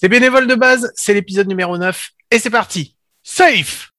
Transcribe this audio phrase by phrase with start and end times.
[0.00, 2.96] C'est bénévole de base, c'est l'épisode numéro 9 et c'est parti.
[3.22, 3.92] Safe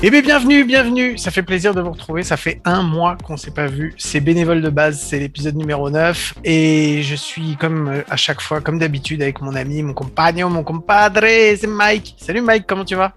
[0.00, 1.18] Eh bien, bienvenue, bienvenue.
[1.18, 2.22] Ça fait plaisir de vous retrouver.
[2.22, 3.94] Ça fait un mois qu'on s'est pas vu.
[3.98, 5.00] C'est bénévole de base.
[5.00, 6.34] C'est l'épisode numéro 9.
[6.44, 10.50] Et je suis comme euh, à chaque fois, comme d'habitude, avec mon ami, mon compagnon,
[10.50, 11.22] mon compadre.
[11.22, 12.14] C'est Mike.
[12.16, 13.12] Salut Mike, comment tu vas?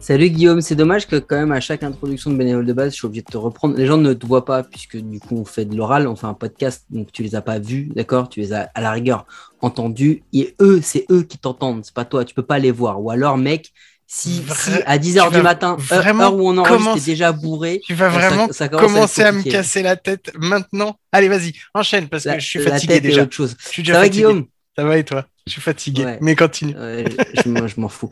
[0.00, 2.96] Salut Guillaume, c'est dommage que quand même à chaque introduction de bénévole de base, je
[2.96, 3.76] suis obligé de te reprendre.
[3.76, 6.26] Les gens ne te voient pas puisque du coup on fait de l'oral, on fait
[6.26, 8.28] un podcast, donc tu les as pas vus, d'accord?
[8.28, 9.26] Tu les as à la rigueur
[9.60, 13.00] entendus et eux, c'est eux qui t'entendent, c'est pas toi, tu peux pas les voir.
[13.00, 13.72] Ou alors mec,
[14.14, 14.42] si,
[14.84, 17.80] à 10h du matin, heure où on enregistre, déjà bourré.
[17.82, 20.98] Tu vas vraiment commencer à, me casser la tête maintenant.
[21.12, 23.22] Allez, vas-y, enchaîne parce que je suis fatigué déjà.
[23.22, 23.56] Autre chose.
[23.58, 24.24] Je suis déjà Ça fatigué.
[24.24, 24.46] va, Guillaume?
[24.76, 25.26] Ça va et toi?
[25.46, 26.74] Je suis fatigué, mais continue.
[26.74, 28.10] je, m'en fous.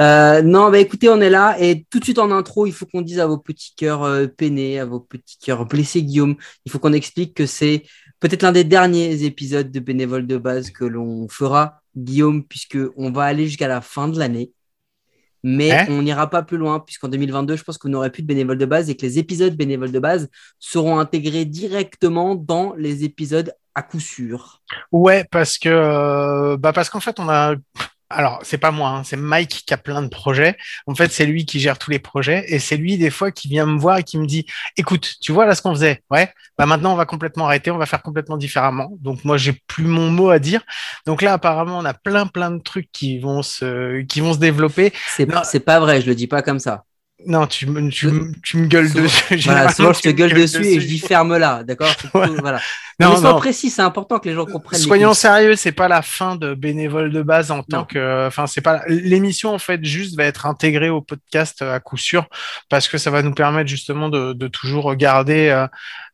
[0.00, 2.86] Euh, non, bah écoutez, on est là et tout de suite en intro, il faut
[2.86, 6.72] qu'on dise à vos petits cœurs euh, peinés, à vos petits cœurs blessés, Guillaume, il
[6.72, 7.82] faut qu'on explique que c'est
[8.20, 13.12] peut-être l'un des derniers épisodes de bénévole de base que l'on fera, Guillaume, puisque on
[13.12, 14.50] va aller jusqu'à la fin de l'année
[15.42, 18.28] mais hein on n'ira pas plus loin, puisqu'en 2022, je pense qu'on n'aurait plus de
[18.28, 23.04] bénévoles de base et que les épisodes bénévoles de base seront intégrés directement dans les
[23.04, 24.62] épisodes à coup sûr.
[24.90, 27.54] Ouais, parce que euh, bah parce qu'en fait, on a
[28.12, 30.56] alors c'est pas moi, hein, c'est Mike qui a plein de projets.
[30.86, 33.48] En fait, c'est lui qui gère tous les projets et c'est lui des fois qui
[33.48, 34.46] vient me voir et qui me dit
[34.76, 36.02] "Écoute, tu vois là ce qu'on faisait?
[36.10, 39.54] Ouais, bah maintenant on va complètement arrêter, on va faire complètement différemment." Donc moi j'ai
[39.66, 40.62] plus mon mot à dire.
[41.06, 44.38] Donc là apparemment on a plein plein de trucs qui vont se qui vont se
[44.38, 44.92] développer.
[45.16, 46.84] C'est c'est pas vrai, je le dis pas comme ça.
[47.26, 48.08] Non, tu me, tu,
[48.42, 49.36] tu me gueules dessus.
[49.44, 51.92] Voilà, souvent, je te gueule dessus, et je dis ferme-la, d'accord?
[52.12, 52.60] Voilà.
[53.02, 53.36] Non, non.
[53.38, 54.80] précis, c'est important que les gens comprennent.
[54.80, 58.60] Soyons sérieux, c'est pas la fin de bénévole de base en tant que, enfin, c'est
[58.60, 62.26] pas l'émission en fait juste va être intégrée au podcast à coup sûr
[62.68, 65.66] parce que ça va nous permettre justement de, de toujours garder, euh,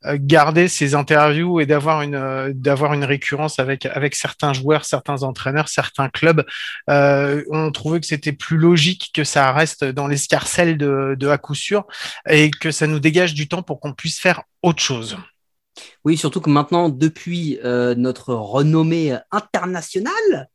[0.05, 4.85] euh, garder ces interviews et d'avoir une, euh, d'avoir une récurrence avec avec certains joueurs,
[4.85, 6.45] certains entraîneurs, certains clubs.
[6.89, 11.37] Euh, on trouvait que c'était plus logique que ça reste dans l'escarcelle de, de à
[11.37, 11.85] coup sûr
[12.29, 15.19] et que ça nous dégage du temps pour qu'on puisse faire autre chose.
[16.05, 20.49] Oui, surtout que maintenant, depuis euh, notre renommée internationale,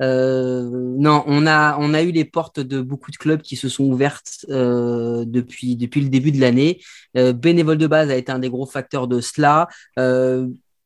[0.00, 0.68] euh,
[0.98, 5.76] on a, eu les portes de beaucoup de clubs qui se sont ouvertes euh, depuis,
[5.76, 6.80] depuis le début de l'année.
[7.14, 9.68] Bénévole de base a été un des gros facteurs de cela.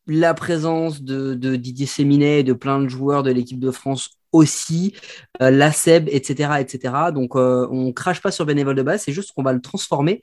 [0.08, 4.94] la présence de, Didier Séminet et de plein de joueurs de l'équipe de France aussi,
[5.40, 6.60] la SEB, etc.
[6.60, 6.94] etc.
[7.14, 10.20] Donc, on crache pas sur Bénévole de base, c'est juste qu'on va le transformer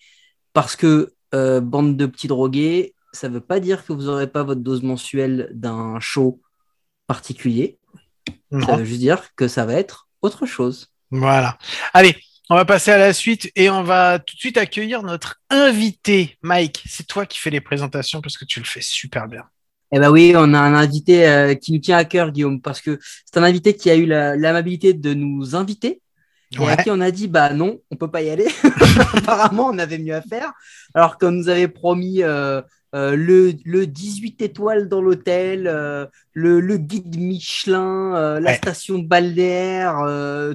[0.54, 4.44] parce que bande de petits drogués, ça ne veut pas dire que vous n'aurez pas
[4.44, 6.42] votre dose mensuelle d'un show
[7.08, 7.80] particulier.
[8.66, 10.92] Ça veut juste dire que ça va être autre chose.
[11.12, 11.58] Voilà.
[11.94, 12.16] Allez,
[12.50, 16.38] on va passer à la suite et on va tout de suite accueillir notre invité.
[16.42, 19.44] Mike, c'est toi qui fais les présentations parce que tu le fais super bien.
[19.92, 22.82] Eh ben oui, on a un invité euh, qui nous tient à cœur, Guillaume, parce
[22.82, 26.02] que c'est un invité qui a eu l'amabilité de nous inviter
[26.60, 28.48] et à qui on a dit bah non, on peut pas y aller.
[29.14, 30.52] Apparemment, on avait mieux à faire.
[30.94, 32.62] Alors qu'on nous avait promis euh,
[32.96, 39.00] euh, le, le, 18 étoiles dans l'hôtel, euh, le, le, guide Michelin, euh, la station
[39.00, 39.98] balnéaire,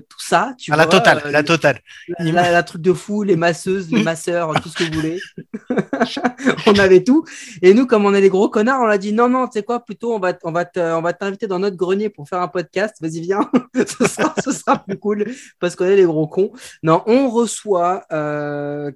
[0.09, 0.55] tout ça.
[0.57, 1.81] Tu ah, la totale, la totale.
[2.21, 5.21] La, truc de fou, les masseuses, les masseurs, tout ce que vous voulez.
[6.67, 7.25] on avait tout.
[7.61, 9.65] Et nous, comme on est des gros connards, on a dit non, non, tu sais
[9.65, 12.49] quoi, plutôt on va, on va, on va t'inviter dans notre grenier pour faire un
[12.49, 12.99] podcast.
[13.01, 13.51] Vas-y, viens.
[13.75, 15.25] ce, sera, ce, sera, plus cool
[15.59, 16.53] parce qu'on est des gros cons.
[16.85, 18.07] Non, on reçoit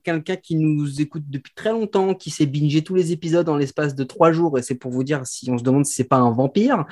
[0.04, 3.94] quelqu'un qui nous écoute depuis très longtemps, qui s'est bingé tous les épisodes dans l'espace
[3.94, 6.16] de trois jours, et c'est pour vous dire si on se demande si c'est pas
[6.16, 6.84] un vampire,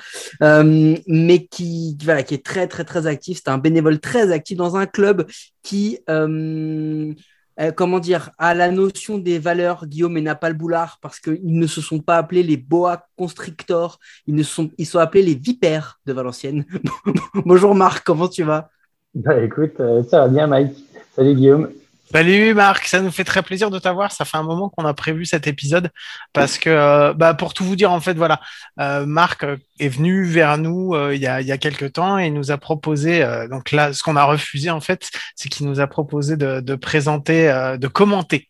[0.42, 3.40] euh, mais qui, qui est très très très actif.
[3.44, 5.26] C'est un bénévole très actif dans un club
[5.62, 7.12] qui euh,
[7.60, 11.20] euh, comment dire, a la notion des valeurs, Guillaume, et n'a pas le boulard, parce
[11.20, 15.22] qu'ils ne se sont pas appelés les boa constrictors, ils, ne sont, ils sont appelés
[15.22, 16.64] les vipères de Valenciennes.
[17.44, 18.70] Bonjour Marc, comment tu vas?
[19.14, 19.76] Bah écoute,
[20.08, 20.72] ça va bien Mike.
[21.14, 21.68] Salut Guillaume.
[22.12, 24.10] Salut Marc, ça nous fait très plaisir de t'avoir.
[24.10, 25.90] Ça fait un moment qu'on a prévu cet épisode
[26.32, 28.40] parce que, euh, bah, pour tout vous dire, en fait, voilà,
[28.80, 32.18] euh, Marc euh, est venu vers nous il, y a, il y a quelques temps
[32.18, 35.78] et nous a proposé, donc là, ce qu'on a refusé, en fait, c'est qu'il nous
[35.78, 37.46] a proposé de, de présenter,
[37.78, 38.48] de commenter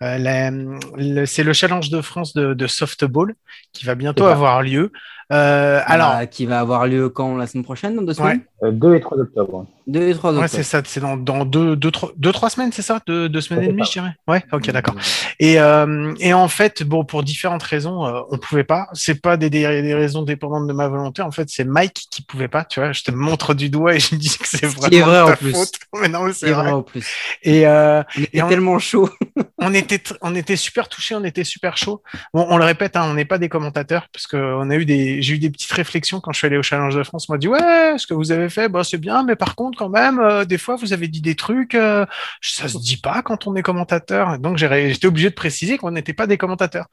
[0.00, 3.34] c'est le Challenge de France de, de, softball
[3.74, 4.92] qui va bientôt avoir lieu.
[5.32, 8.42] Euh, alors, qui va avoir lieu quand la semaine prochaine, dans deux semaines?
[8.62, 9.66] 2 et 3 octobre.
[9.86, 10.42] 2 et 3 octobre.
[10.42, 13.00] Ouais, c'est ça, c'est dans, dans deux, deux, trois, deux, trois semaines, c'est ça?
[13.06, 14.14] Deux, deux semaines et demie, je dirais?
[14.28, 14.94] Ouais, ok, d'accord.
[15.38, 18.88] Et, euh, et en fait, bon, pour différentes raisons, euh, on pouvait pas.
[18.92, 21.22] C'est pas des, des, des, raisons dépendantes de ma volonté.
[21.22, 22.64] En fait, c'est Mike qui pouvait pas.
[22.64, 25.32] Tu vois, je te montre du doigt et je dis que c'est vraiment vrai, ta
[25.32, 25.52] en plus.
[25.52, 25.74] faute.
[26.00, 26.62] Mais non, c'est vrai.
[26.64, 27.06] vrai en plus.
[27.42, 29.08] Et, euh, Et est on- tellement chaud.
[29.58, 32.02] on était, on était super touchés, on était super chaud.
[32.34, 34.84] Bon, on le répète, hein, on n'est pas des commentateurs parce que on a eu
[34.84, 37.26] des, j'ai eu des petites réflexions quand je suis allé au Challenge de France.
[37.28, 39.78] On m'a dit ouais, ce que vous avez fait, bah c'est bien, mais par contre
[39.78, 42.06] quand même, euh, des fois vous avez dit des trucs, euh,
[42.40, 44.38] ça se dit pas quand on est commentateur.
[44.38, 46.86] Donc j'étais obligé de préciser qu'on n'était pas des commentateurs.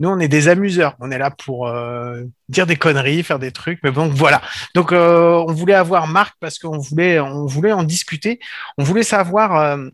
[0.00, 0.96] Nous on est des amuseurs.
[1.00, 3.80] On est là pour euh, dire des conneries, faire des trucs.
[3.82, 4.42] Mais bon voilà.
[4.74, 8.40] Donc euh, on voulait avoir Marc parce qu'on voulait, on voulait en discuter.
[8.78, 9.56] On voulait savoir.
[9.56, 9.88] euh,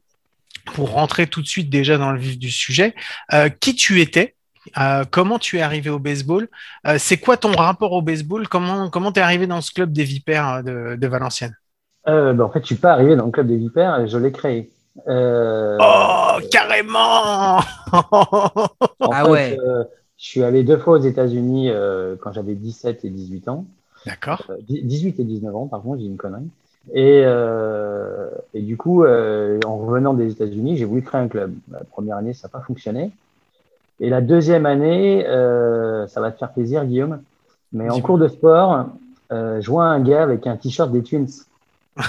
[0.74, 2.94] pour rentrer tout de suite déjà dans le vif du sujet,
[3.32, 4.34] euh, qui tu étais,
[4.78, 6.48] euh, comment tu es arrivé au baseball,
[6.86, 10.04] euh, c'est quoi ton rapport au baseball, comment comment t'es arrivé dans ce club des
[10.04, 11.56] Vipères euh, de, de Valenciennes?
[12.08, 14.32] Euh, bah, en fait, je suis pas arrivé dans le club des Vipères, je l'ai
[14.32, 14.70] créé.
[15.08, 17.60] Euh, Oh carrément.
[17.60, 17.62] en
[19.10, 19.58] Ah fait, ouais.
[19.58, 19.84] euh,
[20.16, 23.66] je suis allé deux fois aux États-Unis euh, quand j'avais 17 et 18 ans.
[24.04, 24.50] D'accord.
[24.50, 26.50] Euh, 18 et 19 ans, par contre, j'ai une connerie.
[26.94, 31.54] Et, euh, et du coup, euh, en revenant des États-Unis, j'ai voulu créer un club.
[31.70, 33.12] La première année, ça n'a pas fonctionné.
[34.00, 37.22] Et la deuxième année, euh, ça va te faire plaisir, Guillaume.
[37.72, 38.86] Mais en cours de sport,
[39.32, 41.26] euh, je vois un gars avec un t-shirt des Twins.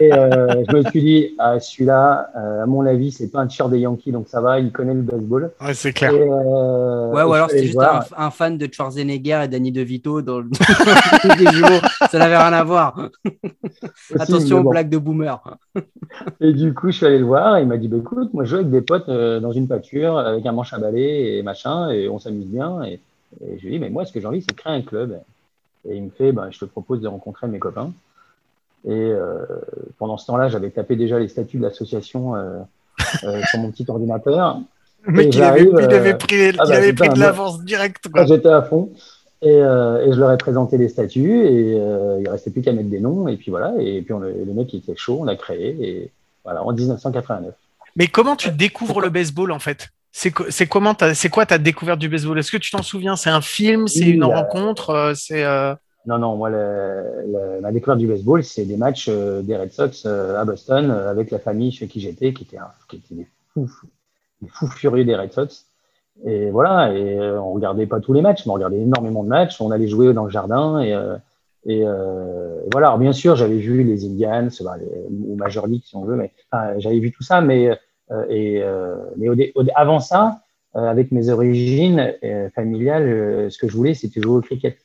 [0.00, 3.46] et euh, je me suis dit, ah, celui-là, euh, à mon avis, c'est pas un
[3.46, 5.50] t-shirt des Yankees, donc ça va, il connaît le baseball.
[5.60, 6.12] Ouais, c'est clair.
[6.12, 10.22] Et, euh, Ouais, ou alors c'était juste un, un fan de Schwarzenegger et Danny DeVito
[10.22, 10.48] dans le
[11.38, 11.80] des jumeaux.
[12.10, 12.96] Ça n'avait rien à voir.
[13.24, 13.42] Aussi,
[14.18, 14.70] Attention aux bon.
[14.70, 15.40] blagues de boomer.
[16.40, 17.56] Et du coup, je suis allé le voir.
[17.56, 19.68] Et il m'a dit bah, écoute, moi, je joue avec des potes euh, dans une
[19.68, 22.82] pâture avec un manche à balai et machin, et on s'amuse bien.
[22.84, 23.00] Et,
[23.44, 24.82] et je lui ai dit mais moi, ce que j'ai envie, c'est de créer un
[24.82, 25.20] club.
[25.88, 27.92] Et il me fait bah, je te propose de rencontrer mes copains.
[28.86, 29.38] Et euh,
[29.98, 32.58] pendant ce temps-là, j'avais tapé déjà les statuts de l'association euh,
[33.24, 34.58] euh, sur mon petit ordinateur.
[35.18, 38.08] Et il avait, il avait pris, il ah bah, avait putain, pris de l'avance direct.
[38.08, 38.22] quoi.
[38.22, 38.90] Là, j'étais à fond.
[39.42, 42.72] Et, euh, et je leur ai présenté les statuts et euh, il restait plus qu'à
[42.72, 43.28] mettre des noms.
[43.28, 43.74] Et puis voilà.
[43.78, 45.76] Et puis on, le mec il était chaud, on l'a créé.
[45.80, 46.10] Et
[46.44, 47.52] voilà, en 1989.
[47.96, 49.88] Mais comment tu découvres le baseball en fait?
[50.12, 52.38] C'est co- c'est comment c'est quoi ta découverte du baseball?
[52.38, 53.16] Est-ce que tu t'en souviens?
[53.16, 53.86] C'est un film?
[53.86, 55.12] C'est Oui, une euh, rencontre?
[55.14, 55.74] C'est euh,
[56.06, 60.38] Non, non, moi, ma découverte du baseball, c'est des matchs euh, des Red Sox euh,
[60.38, 62.58] à Boston euh, avec la famille chez qui j'étais, qui était,
[62.88, 63.70] qui était des, fous,
[64.42, 65.66] des fous furieux des Red Sox.
[66.26, 69.60] Et voilà, et on regardait pas tous les matchs, mais on regardait énormément de matchs.
[69.60, 70.92] On allait jouer dans le jardin et,
[71.66, 72.86] et, voilà.
[72.86, 74.48] Alors, bien sûr, j'avais vu les Indians,
[75.10, 76.30] ou Major League si on veut, mais
[76.78, 77.40] j'avais vu tout ça.
[77.40, 77.76] Mais,
[78.28, 78.62] et,
[79.16, 79.28] mais
[79.74, 80.42] avant ça,
[80.72, 82.14] avec mes origines
[82.54, 84.76] familiales, ce que je voulais, c'était jouer au cricket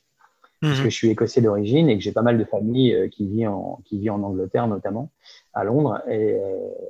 [0.61, 0.83] parce mhm.
[0.83, 3.47] que je suis écossais d'origine et que j'ai pas mal de famille euh, qui vit
[3.47, 5.11] en qui vit en Angleterre notamment
[5.53, 6.39] à Londres et euh,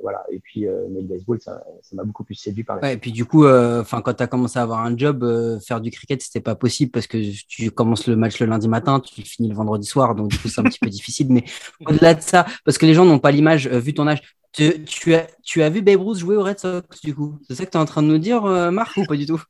[0.02, 1.62] voilà et puis euh, mais le baseball ça
[1.94, 4.24] m'a beaucoup plus séduit par la Ouais, et puis du coup, euh, enfin, quand tu
[4.24, 5.26] as commencé à avoir un job,
[5.66, 7.18] faire du cricket, c'était pas possible parce que
[7.48, 10.48] tu commences le match le lundi matin, tu finis le vendredi soir, donc du coup,
[10.48, 11.28] c'est un petit peu difficile.
[11.30, 11.44] Mais
[11.86, 14.22] au-delà de ça, parce que les gens n'ont pas l'image, vu ton âge,
[14.52, 17.38] tu, tu as, tu as vu Babe Ruth jouer au Red Sox, du coup.
[17.48, 19.42] C'est ça que tu es en train de nous dire, Marc, ou pas du tout?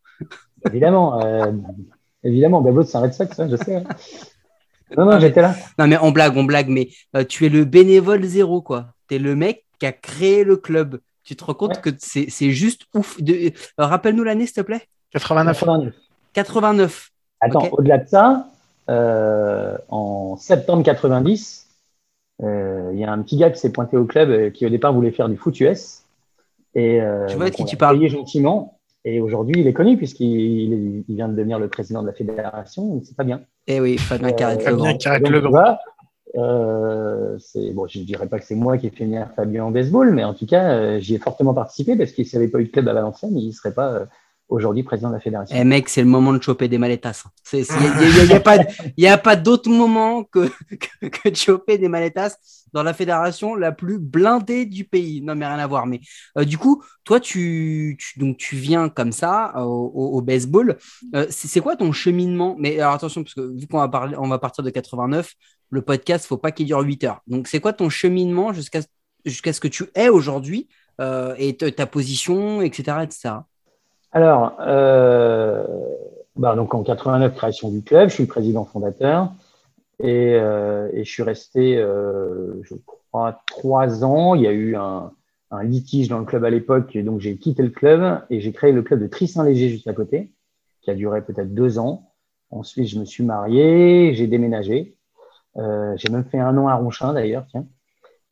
[0.66, 1.20] Évidemment
[2.24, 3.84] évidemment Babot c'est un Red Sox je sais hein.
[4.98, 7.64] non non j'étais là Non, mais on blague, on blague, mais euh, tu es le
[7.66, 8.88] bénévole zéro, quoi.
[9.08, 11.00] Tu es le mec qui a créé le club.
[11.24, 11.82] Tu te rends compte Ouais.
[11.82, 13.22] que c'est c'est juste ouf.
[13.22, 13.34] De...
[13.34, 14.82] euh, Rappelle-nous l'année, s'il te plaît
[15.12, 15.60] 89.
[15.60, 15.94] 89
[16.34, 17.10] 89.
[17.42, 18.48] attends au-delà de ça
[18.90, 21.68] euh, en septembre 90
[22.42, 24.70] euh, il y a un petit gars qui s'est pointé au club euh, qui au
[24.70, 26.04] départ voulait faire du foot US
[26.74, 28.04] et euh, Je vois de qui tu parles?
[28.08, 28.79] gentiment
[29.16, 32.14] et aujourd'hui il est connu puisqu'il il, il vient de devenir le président de la
[32.14, 34.98] fédération c'est pas bien Eh oui, Fabien Euh, Carrette Fabien Legrand.
[34.98, 35.50] Carrette Donc, Legrand.
[35.50, 35.80] tu vois,
[36.38, 39.72] euh, c'est bon, je dirais pas que c'est moi qui ai fait venir Fabien en
[39.72, 42.52] baseball, mais en tout cas, euh, j'y ai fortement participé parce qu'il s'il n'y avait
[42.52, 44.06] pas eu de club à Valenciennes, il ne serait pas euh,
[44.50, 45.56] aujourd'hui président de la fédération.
[45.58, 47.24] Eh mec, c'est le moment de choper des maletas.
[47.54, 47.60] Il
[48.28, 48.58] n'y a, pas,
[48.98, 50.50] y a pas d'autre moment que,
[51.02, 52.36] que, que de choper des maletas
[52.74, 55.22] dans la fédération la plus blindée du pays.
[55.22, 55.86] Non, mais rien à voir.
[55.86, 56.02] Mais
[56.38, 60.78] euh, du coup, toi, tu, tu, donc, tu viens comme ça euh, au, baseball.
[61.16, 62.56] Euh, c'est quoi ton cheminement?
[62.60, 65.34] Mais alors attention, parce que vu qu'on va, parler, on va partir de 89,
[65.72, 67.22] le podcast, faut pas qu'il dure 8 heures.
[67.28, 68.80] Donc, c'est quoi ton cheminement jusqu'à
[69.26, 70.70] jusqu'à ce que tu es aujourd'hui
[71.38, 72.98] et ta position, etc.
[73.04, 73.30] etc.
[74.12, 75.64] Alors, euh,
[76.36, 79.32] bah, donc en 89, création du club, je suis le président fondateur
[80.00, 84.34] et, euh, je suis resté, euh, je crois, trois ans.
[84.34, 85.12] Il y a eu un,
[85.64, 88.84] litige dans le club à l'époque, donc j'ai quitté le club et j'ai créé le
[88.84, 90.32] club de Trissin-Léger juste à côté,
[90.82, 92.12] qui a duré peut-être deux ans.
[92.52, 94.96] Ensuite, je me suis marié, j'ai déménagé.
[95.56, 97.66] j'ai même fait un an à Ronchin d'ailleurs, tiens.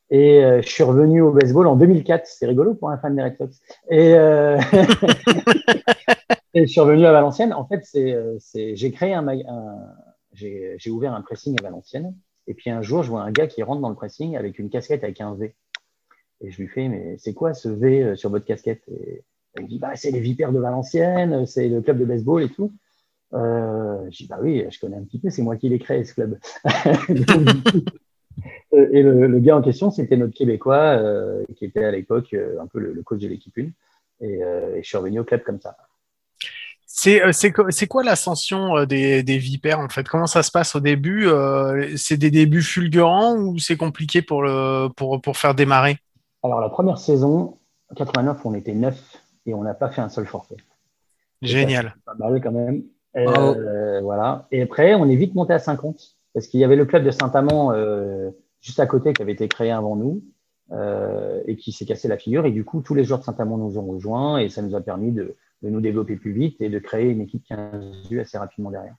[0.10, 2.26] Et je suis revenu au baseball en 2004.
[2.26, 3.60] C'est rigolo pour un fan des Red Sox.
[3.90, 4.12] Et,
[6.54, 7.54] et je suis revenu à Valenciennes.
[7.54, 9.26] En fait, c'est, j'ai créé un,
[10.34, 12.16] j'ai ouvert un pressing à Valenciennes.
[12.48, 14.70] Et puis un jour, je vois un gars qui rentre dans le pressing avec une
[14.70, 15.56] casquette avec un V.
[16.42, 18.82] Et je lui fais, mais c'est quoi ce V euh, sur votre casquette?
[18.88, 19.24] Et
[19.58, 22.50] Il me dit, bah, c'est les Vipères de Valenciennes, c'est le club de baseball et
[22.50, 22.72] tout.
[23.34, 26.04] Euh, je dis, bah oui, je connais un petit peu, c'est moi qui l'ai créé
[26.04, 26.38] ce club.
[27.10, 27.82] Euh,
[28.72, 32.80] et le, gars en question, c'était notre Québécois euh, qui était à l'époque un peu
[32.80, 33.62] le, coach de l'équipe 1.
[34.20, 35.78] Et, et je suis revenu au club comme ça.
[37.06, 40.08] Euh, c'est quoi l'ascension euh, des, des, vipères en fait?
[40.08, 44.42] Comment ça se passe au début euh, C'est des débuts fulgurants ou c'est compliqué pour,
[44.42, 45.98] le, pour, pour faire démarrer?
[46.44, 47.58] Alors la première saison,
[47.96, 50.58] 89, on était neuf et on n'a pas fait un seul forfait.
[51.42, 51.96] Génial.
[52.06, 52.84] Pas mal quand même.
[54.02, 54.48] voilà.
[54.52, 57.12] Et après, on est vite monté à 50 parce qu'il y avait le club de
[57.12, 57.74] Saint-Amand
[58.68, 60.22] juste à côté qui avait été créé avant nous.
[61.48, 62.46] et qui s'est cassé la figure.
[62.46, 64.82] Et du coup, tous les joueurs de Saint-Amand nous ont rejoints et ça nous a
[64.82, 68.72] permis de, de nous développer plus vite et de créer une équipe 15U assez rapidement
[68.72, 68.96] derrière.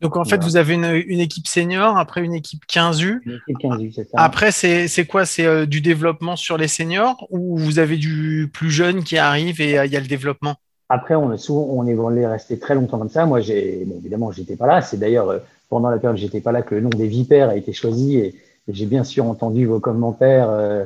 [0.00, 3.20] Donc en fait, vous avez une, équipe senior, après une équipe 15U.
[3.24, 4.18] Une équipe 15U, c'est ça.
[4.18, 5.24] Après, c'est quoi?
[5.24, 9.60] C'est euh, du développement sur les seniors ou vous avez du plus jeune qui arrive
[9.60, 10.56] et euh, il y a le développement?
[10.88, 13.26] Après, on est souvent, on est resté très longtemps comme ça.
[13.26, 14.82] Moi, j'ai, bon, évidemment, j'étais pas là.
[14.82, 17.50] C'est d'ailleurs euh, pendant la période où j'étais pas là que le nom des Vipères
[17.50, 18.34] a été choisi et,
[18.68, 20.84] j'ai bien sûr entendu vos commentaires euh,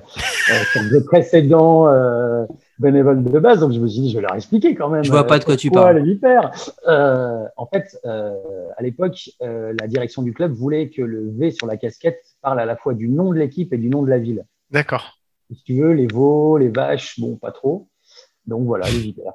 [0.73, 1.87] sur les précédents
[2.79, 5.05] bénévoles de base, donc je me suis dit, je vais leur expliquer quand même.
[5.05, 5.99] Je vois pas de quoi tu parles.
[5.99, 6.19] Les
[6.89, 8.35] euh, en fait, euh,
[8.77, 12.61] à l'époque, euh, la direction du club voulait que le V sur la casquette parle
[12.61, 14.45] à la fois du nom de l'équipe et du nom de la ville.
[14.71, 15.19] D'accord.
[15.51, 17.89] Si tu veux, les veaux, les vaches, bon, pas trop.
[18.47, 19.33] Donc voilà, les vipères.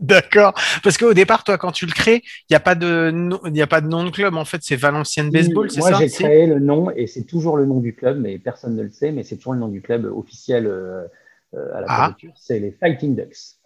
[0.00, 0.54] D'accord.
[0.82, 3.12] Parce qu'au départ, toi, quand tu le crées, il n'y a pas de
[3.52, 4.34] il a pas de nom de club.
[4.34, 5.90] En fait, c'est Valenciennes Baseball, c'est ça?
[5.90, 8.82] Moi, j'ai créé le nom et c'est toujours le nom du club, mais personne ne
[8.82, 9.12] le sait.
[9.12, 11.06] Mais c'est toujours le nom du club officiel euh,
[11.74, 12.16] à la ah.
[12.36, 13.58] c'est les Fighting Ducks.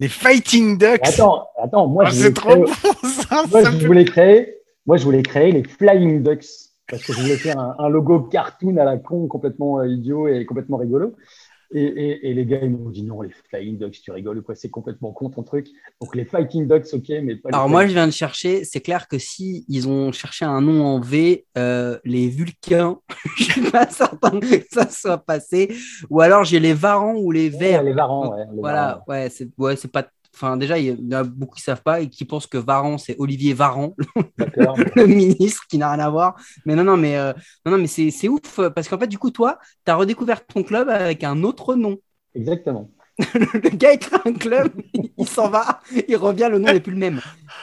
[0.00, 1.00] Les Fighting Ducks?
[1.02, 2.64] Attends, attends, moi, ah, je, voulais créer...
[2.66, 6.44] ça, moi je voulais créer, moi je voulais créer les Flying Ducks
[6.88, 10.44] parce que je voulais faire un, logo cartoon à la con complètement euh, idiot et
[10.46, 11.16] complètement rigolo.
[11.72, 14.68] Et, les gars, ils m'ont dit non, les Flying Ducks, tu rigoles ou quoi C'est
[14.68, 15.68] complètement con ton truc.
[16.00, 18.64] Donc les Fighting Ducks, ok, mais pas les Alors moi, je viens de chercher.
[18.64, 22.98] C'est clair que si ils ont cherché un nom en V, euh, les Vulcains,
[23.36, 25.74] je suis pas certain que ça soit passé.
[26.10, 27.82] Ou alors j'ai les Varans ou les Verts.
[27.82, 28.44] les Varans, ouais.
[28.56, 30.06] voilà, ouais, c'est ouais, pas
[30.36, 32.58] Enfin, déjà, il y en a beaucoup qui ne savent pas et qui pensent que
[32.58, 33.96] Varan, c'est Olivier Varan,
[34.36, 36.36] le ministre, qui n'a rien à voir.
[36.66, 37.32] Mais non, non, mais, euh,
[37.64, 40.62] non, non, mais c'est ouf parce qu'en fait, du coup, toi, tu as redécouvert ton
[40.62, 41.96] club avec un autre nom.
[42.34, 42.90] Exactement.
[43.34, 44.72] le gars, il crée un club,
[45.16, 47.22] il s'en va, il revient, le nom n'est plus le même.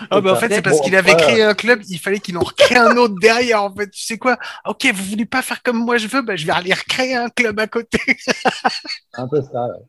[0.09, 2.41] Ah, bah, en fait, c'est parce qu'il avait créé un club, il fallait qu'il en
[2.41, 3.61] recrée un autre derrière.
[3.61, 4.39] En fait, tu sais quoi?
[4.65, 7.29] Ok, vous voulez pas faire comme moi je veux, bah, je vais aller recréer un
[7.29, 7.99] club à côté.
[9.13, 9.85] un peu ça, ouais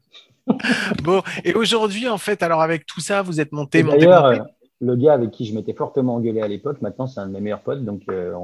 [1.02, 4.38] bon, et aujourd'hui, en fait, alors avec tout ça, vous êtes monté, D'ailleurs, euh,
[4.80, 7.40] le gars avec qui je m'étais fortement engueulé à l'époque, maintenant, c'est un de mes
[7.40, 7.84] meilleurs potes.
[7.84, 8.34] Donc, euh,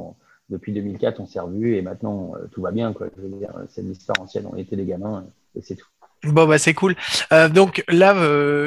[0.48, 2.92] depuis 2004, on s'est revus et maintenant, euh, tout va bien.
[2.92, 3.08] Quoi.
[3.16, 4.46] Je veux dire, c'est l'histoire ancienne.
[4.50, 5.26] On était des gamins
[5.56, 5.86] et c'est tout.
[6.22, 6.96] Bon bah c'est cool.
[7.54, 8.12] donc là,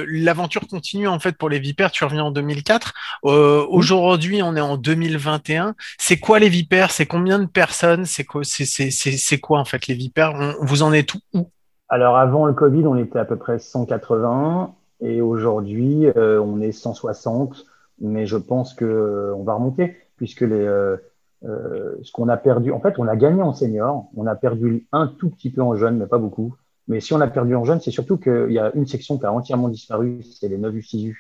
[0.08, 1.92] l'aventure continue en fait pour les Vipères.
[1.92, 2.94] Tu reviens en 2004.
[3.22, 5.76] Aujourd'hui, on est en 2021.
[6.00, 6.90] C'est quoi les Vipères?
[6.90, 8.06] C'est combien de personnes?
[8.06, 10.56] C'est quoi C'est quoi en fait les Vipères?
[10.62, 11.52] Vous en êtes où?
[11.94, 16.72] Alors avant le Covid, on était à peu près 180 et aujourd'hui, euh, on est
[16.72, 17.68] 160.
[18.02, 20.98] Mais je pense que euh, va remonter puisque euh,
[21.44, 25.06] ce qu'on a perdu, en fait, on a gagné en senior, on a perdu un
[25.06, 26.56] tout petit peu en jeune, mais pas beaucoup.
[26.88, 29.28] Mais si on a perdu en jeune, c'est surtout qu'il y a une section qui
[29.28, 31.16] a entièrement disparu, c'est les 9 U6U,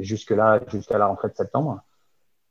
[0.00, 1.82] jusque là, jusqu'à la rentrée de septembre.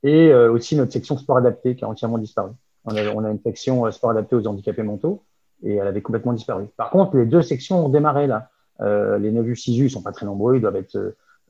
[0.02, 2.52] Et aussi notre section sport adapté qui a entièrement disparu.
[2.86, 5.22] On a, on a une section sport adapté aux handicapés mentaux
[5.62, 6.66] et elle avait complètement disparu.
[6.76, 8.50] Par contre, les deux sections ont démarré là.
[8.80, 10.96] Euh, les 9 U, 6 U sont pas très nombreux, ils doivent être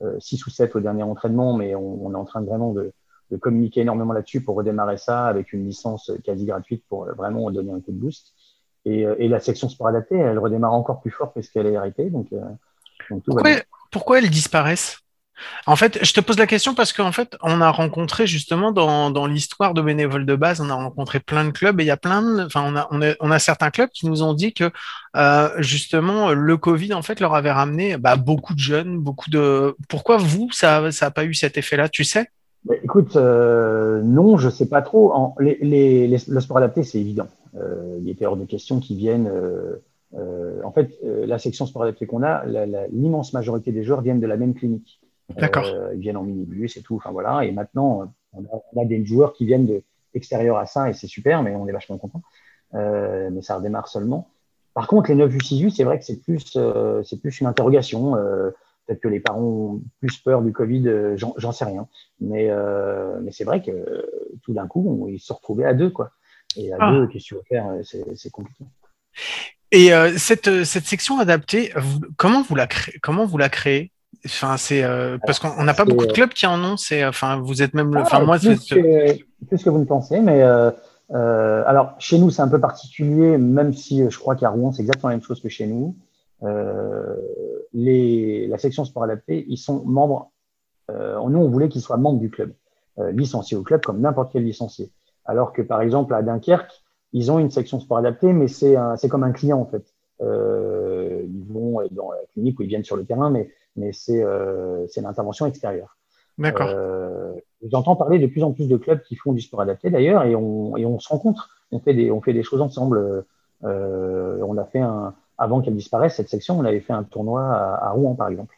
[0.03, 2.73] euh, 6 ou 7 au dernier entraînement, mais on, on est en train de vraiment
[2.73, 2.93] de,
[3.31, 7.73] de communiquer énormément là-dessus pour redémarrer ça avec une licence quasi gratuite pour vraiment donner
[7.73, 8.35] un coup de boost.
[8.85, 11.77] Et, euh, et la section sport adapté, elle redémarre encore plus fort parce qu'elle est
[11.77, 12.11] arrêtée.
[12.11, 12.41] Donc, euh,
[13.11, 13.51] donc tout pourquoi,
[13.91, 14.99] pourquoi elles disparaissent?
[15.67, 19.27] En fait, je te pose la question parce qu'en fait, on a rencontré justement dans,
[19.27, 21.97] l'histoire de bénévoles de base, on a rencontré plein de clubs et il y a
[21.97, 22.89] plein de, enfin,
[23.21, 24.71] on a, certains clubs qui nous ont dit que
[25.17, 29.77] euh, justement le Covid en fait leur avait ramené bah, beaucoup de jeunes, beaucoup de.
[29.89, 32.29] Pourquoi vous ça, ça pas eu cet effet-là, tu sais?
[32.65, 35.35] Bah, Écoute, euh, non, je sais pas trop.
[35.39, 37.29] Le sport adapté, c'est évident.
[37.57, 39.31] Euh, il était hors de question qu'ils viennent.
[40.65, 42.45] En fait, la section sport adapté qu'on a,
[42.93, 44.98] l'immense majorité des joueurs viennent de la même clinique.
[45.37, 45.67] D'accord.
[45.67, 46.97] Euh, ils viennent en minibus et tout.
[46.97, 47.45] Enfin voilà.
[47.45, 49.83] Et maintenant, On a, des joueurs qui viennent de
[50.15, 52.23] extérieur à ça et c'est super, mais on est vachement content.
[52.75, 54.29] Euh, mais ça redémarre seulement.
[54.75, 57.41] Par contre, les 9 u 6 u c'est vrai que c'est plus, euh, c'est plus
[57.41, 58.17] une interrogation.
[58.17, 58.51] Euh,
[58.87, 61.89] peut-être que les parents ont plus peur du Covid, j'en sais rien.
[62.21, 62.51] Mais,
[63.23, 64.07] mais c'est vrai que
[64.43, 65.91] tout d'un coup, ils se retrouvaient à deux.
[65.91, 66.11] Quoi.
[66.57, 66.93] Et à ah.
[66.93, 68.65] deux, qu'est-ce que tu veux faire C'est compliqué.
[69.73, 71.71] Et cette, cette section adaptée,
[72.17, 73.93] comment, vous la créez, comment vous la créez?
[74.27, 74.85] Enfin, c'est
[75.27, 76.77] parce qu'on n'a pas beaucoup de clubs qui en ont.
[76.77, 77.97] C'est, enfin, vous êtes même.
[77.97, 80.43] Enfin, ah, moi, plus que, plus que vous ne pensez, mais
[81.11, 84.73] euh, alors, chez nous, c'est un peu particulier, même si euh, je crois qu'à Rouen,
[84.73, 85.97] c'est exactement la même chose que chez nous.
[86.43, 87.17] Euh,
[87.73, 90.33] les, la section sport adapté, ils sont membres.
[90.91, 92.53] Euh, nous, on voulait qu'ils soient membres du club,
[92.99, 94.93] euh, licenciés au club comme n'importe quel licencié.
[95.25, 98.77] Alors que, par exemple, à Dunkerque, ils ont une section sport adapté, mais c'est
[99.09, 99.85] comme un client en fait.
[100.21, 104.23] Euh, ils vont dans la clinique ou ils viennent sur le terrain, mais, mais c'est
[105.01, 105.97] l'intervention extérieure.
[106.37, 106.69] D'accord.
[106.73, 107.33] Euh,
[107.69, 110.37] J'entends parler de plus en plus de clubs qui font du sport adapté d'ailleurs, et
[110.37, 111.51] on, et on se rencontre.
[111.73, 113.25] On fait des, on fait des choses ensemble.
[113.65, 117.43] Euh, on a fait un, avant qu'elle disparaisse cette section, on avait fait un tournoi
[117.43, 118.55] à, Rouen par exemple.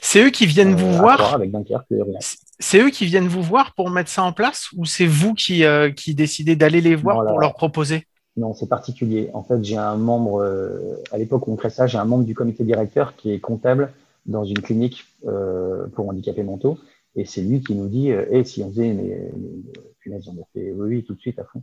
[0.00, 1.40] C'est eux qui viennent vous euh, voir.
[2.60, 5.64] C'est eux qui viennent vous voir pour mettre ça en place, ou c'est vous qui,
[5.64, 8.06] euh, qui décidez d'aller les voir pour leur proposer?
[8.36, 9.30] Non, c'est particulier.
[9.32, 12.24] En fait, j'ai un membre euh, à l'époque où on crée ça, j'ai un membre
[12.24, 13.92] du comité directeur qui est comptable
[14.26, 15.04] dans une clinique
[15.94, 16.78] pour handicapés mentaux
[17.16, 19.62] et c'est lui qui nous dit, et euh, si on faisait une,
[20.00, 21.62] punaise, on a fait oui, tout de suite à fond.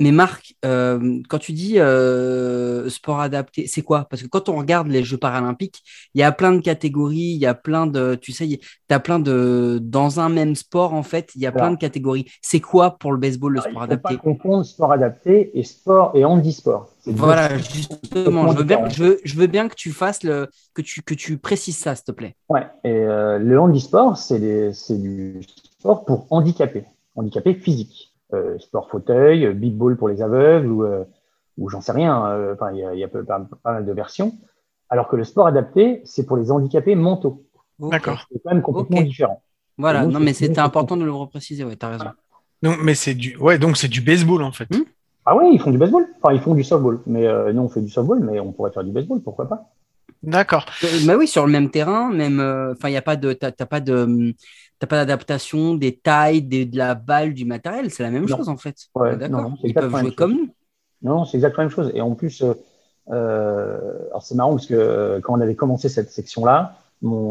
[0.00, 4.06] Mais Marc, euh, quand tu dis euh, sport adapté, c'est quoi?
[4.08, 5.82] Parce que quand on regarde les Jeux paralympiques,
[6.14, 8.58] il y a plein de catégories, il y a plein de, tu sais, tu
[8.90, 12.26] as plein de, dans un même sport en fait, il y a plein de catégories.
[12.42, 15.64] C'est quoi pour le baseball le sport adapté Il faut pas confondre sport adapté et
[15.64, 16.90] sport et handisport.
[17.06, 20.82] Voilà, justement, je veux, bien, je, veux, je veux, bien, que tu fasses le, que
[20.82, 22.36] tu, que tu précises ça, s'il te plaît.
[22.48, 25.40] Ouais, et euh, le handisport, c'est du
[25.78, 26.84] sport pour handicapés,
[27.16, 28.07] handicapés physiques.
[28.34, 31.02] Euh, sport fauteuil, big ball pour les aveugles ou, euh,
[31.56, 32.26] ou j'en sais rien.
[32.26, 34.34] Euh, enfin, il y a, y a pas, mal de versions.
[34.90, 37.42] Alors que le sport adapté, c'est pour les handicapés mentaux.
[37.78, 38.26] D'accord.
[38.30, 39.42] C'est quand même complètement différent.
[39.78, 42.10] Voilà, non, mais c'était important de le repréciser, ouais, as raison.
[42.62, 44.68] Donc, mais c'est du, ouais, donc c'est du baseball en fait.
[44.70, 44.84] Hmm
[45.24, 46.06] ah oui, ils font du baseball.
[46.22, 47.00] Enfin, ils font du softball.
[47.06, 49.70] Mais nous, on fait du softball, mais on pourrait faire du baseball, pourquoi pas
[50.22, 50.64] D'accord.
[51.06, 52.40] Mais oui, sur le même terrain, même.
[52.72, 54.34] Enfin, il n'y a pas de, t'as pas de,
[54.78, 57.90] t'as pas d'adaptation des tailles, de la balle, du matériel.
[57.90, 58.76] C'est la même chose en fait.
[58.94, 59.52] D'accord.
[59.62, 60.48] Ils peuvent jouer comme nous.
[61.02, 61.92] Non, c'est exactement la même chose.
[61.94, 62.54] Et en plus, euh,
[63.10, 66.76] euh alors c'est marrant parce que euh, quand on avait commencé cette section-là,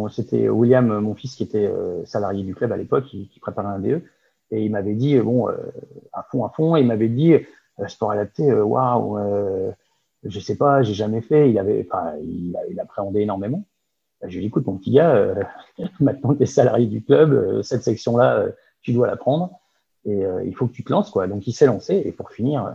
[0.10, 3.68] c'était William, mon fils, qui était euh, salarié du club à l'époque, qui, qui, préparait
[3.68, 4.02] un DE,
[4.52, 5.48] et il m'avait dit bon
[6.14, 7.36] à fond, à fond, et il m'avait dit
[7.88, 9.20] sport adapté, waouh,
[10.24, 11.50] je sais pas, j'ai jamais fait.
[11.50, 11.88] Il avait,
[12.22, 13.66] il, il appréhendait énormément.
[14.22, 15.44] Bah, je lui ai dit, écoute, mon petit gars, euh,
[16.00, 18.52] maintenant tu es salarié du club, euh, cette section-là, euh,
[18.82, 19.52] tu dois la prendre
[20.06, 21.10] et il faut que tu te lances.
[21.10, 21.28] Quoi.
[21.28, 22.74] Donc, il s'est lancé et pour finir,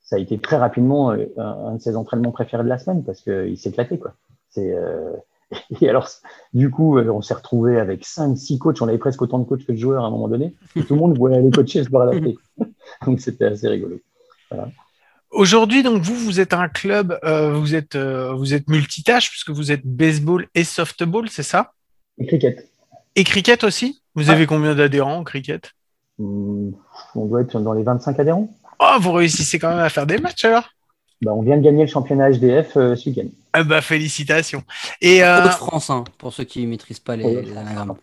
[0.00, 3.58] ça a été très rapidement un, de ses entraînements préférés de la semaine parce qu'il
[3.58, 3.98] s'est éclaté.
[3.98, 4.12] Quoi.
[5.80, 6.08] Et alors,
[6.54, 8.80] du coup, on s'est retrouvé avec 5 six coachs.
[8.80, 10.54] On avait presque autant de coachs que de joueurs à un moment donné.
[10.74, 12.38] tout le monde voulait aller coacher ce sport adapté.
[13.06, 13.98] Donc, c'était assez rigolo.
[14.48, 14.68] Voilà.
[15.32, 19.48] Aujourd'hui, donc vous, vous êtes un club, euh, vous êtes euh, vous êtes multitâche puisque
[19.48, 21.72] vous êtes baseball et softball, c'est ça?
[22.18, 22.68] Et cricket.
[23.16, 24.02] Et cricket aussi?
[24.14, 25.72] Vous avez combien d'adhérents au cricket?
[26.18, 26.72] Hmm,
[27.14, 28.54] On doit être dans les 25 adhérents.
[28.78, 30.68] Oh, vous réussissez quand même à faire des matchs alors
[31.22, 33.28] bah, On vient de gagner le championnat HDF euh, ce week-end.
[33.54, 34.62] Ah bah, félicitations.
[35.00, 37.96] Et de France, hein, pour ceux qui ne maîtrisent pas les, les anagrammes.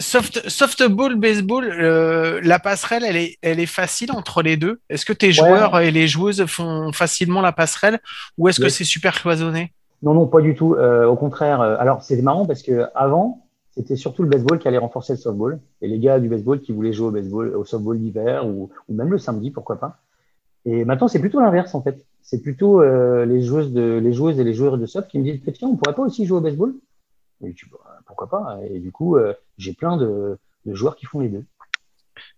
[0.00, 4.80] Soft, softball, baseball, euh, la passerelle, elle est, elle est facile entre les deux.
[4.88, 7.98] Est-ce que tes joueurs et les joueuses font facilement la passerelle
[8.36, 9.72] ou est-ce que c'est super cloisonné?
[10.02, 10.74] Non, non, pas du tout.
[10.74, 14.68] Euh, au contraire, euh, alors c'est marrant parce que avant, c'était surtout le baseball qui
[14.68, 17.64] allait renforcer le softball et les gars du baseball qui voulaient jouer au baseball, au
[17.64, 19.98] softball l'hiver ou, ou, même le samedi, pourquoi pas.
[20.64, 22.06] Et maintenant, c'est plutôt l'inverse en fait.
[22.22, 25.40] C'est plutôt les joueuses de, les joueuses et les joueurs de soft qui me disent
[25.54, 26.74] tiens, on pourrait pas aussi jouer au baseball?
[27.44, 27.70] Et tu,
[28.06, 28.58] pourquoi pas?
[28.68, 31.44] Et du coup, euh, j'ai plein de, joueurs qui font les deux.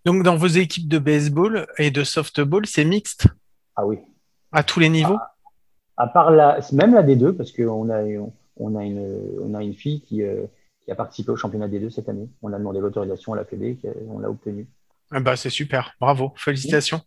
[0.05, 3.27] Donc, dans vos équipes de baseball et de softball, c'est mixte?
[3.75, 3.99] Ah oui.
[4.51, 5.17] À tous les niveaux?
[5.97, 8.03] À, part la, même la D2, parce qu'on a,
[8.57, 10.45] on a, une, on a une fille qui, euh,
[10.83, 12.29] qui a participé au championnat D2 cette année.
[12.41, 14.67] On a demandé l'autorisation à la Fédé, on l'a obtenue.
[15.11, 17.01] Ah bah, c'est super, bravo, félicitations.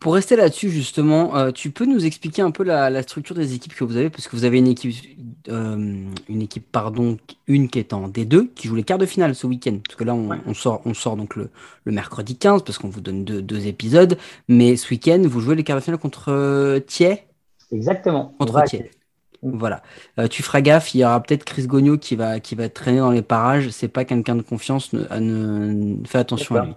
[0.00, 3.74] Pour rester là-dessus, justement, euh, tu peux nous expliquer un peu la, structure des équipes
[3.74, 4.92] que vous avez, parce que vous avez une équipe,
[5.48, 9.36] euh, une équipe, pardon, une qui est en D2, qui joue les quarts de finale
[9.36, 9.78] ce week-end.
[9.86, 11.50] Parce que là, on, sort, on sort donc le,
[11.84, 14.18] mercredi 15, parce qu'on vous donne deux, épisodes.
[14.48, 17.22] Mais ce week-end, vous jouez les quarts de finale contre euh, Thiers?
[17.70, 18.34] Exactement.
[18.40, 18.90] Contre Thiers.
[19.42, 19.82] Voilà.
[20.18, 22.98] Euh, tu feras gaffe, il y aura peut-être Chris Gogno qui va, qui va traîner
[22.98, 23.70] dans les parages.
[23.70, 26.74] C'est pas quelqu'un de confiance, ne, ne, fais attention à lui.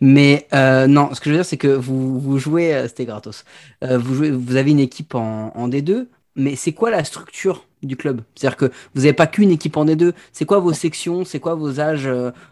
[0.00, 3.04] Mais euh, non, ce que je veux dire, c'est que vous, vous jouez, euh, c'était
[3.04, 3.44] gratos.
[3.82, 7.96] vous, jouez, vous avez une équipe en, en D2, mais c'est quoi la structure du
[7.96, 8.20] club?
[8.34, 10.12] C'est-à-dire que vous n'avez pas qu'une équipe en D2.
[10.32, 11.24] C'est quoi vos sections?
[11.24, 12.10] C'est quoi vos âges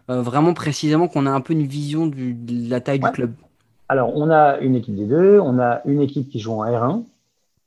[0.09, 3.33] Vraiment précisément, qu'on a un peu une vision du, de la taille du club?
[3.89, 7.05] Alors, on a une équipe D2, on a une équipe qui joue en R1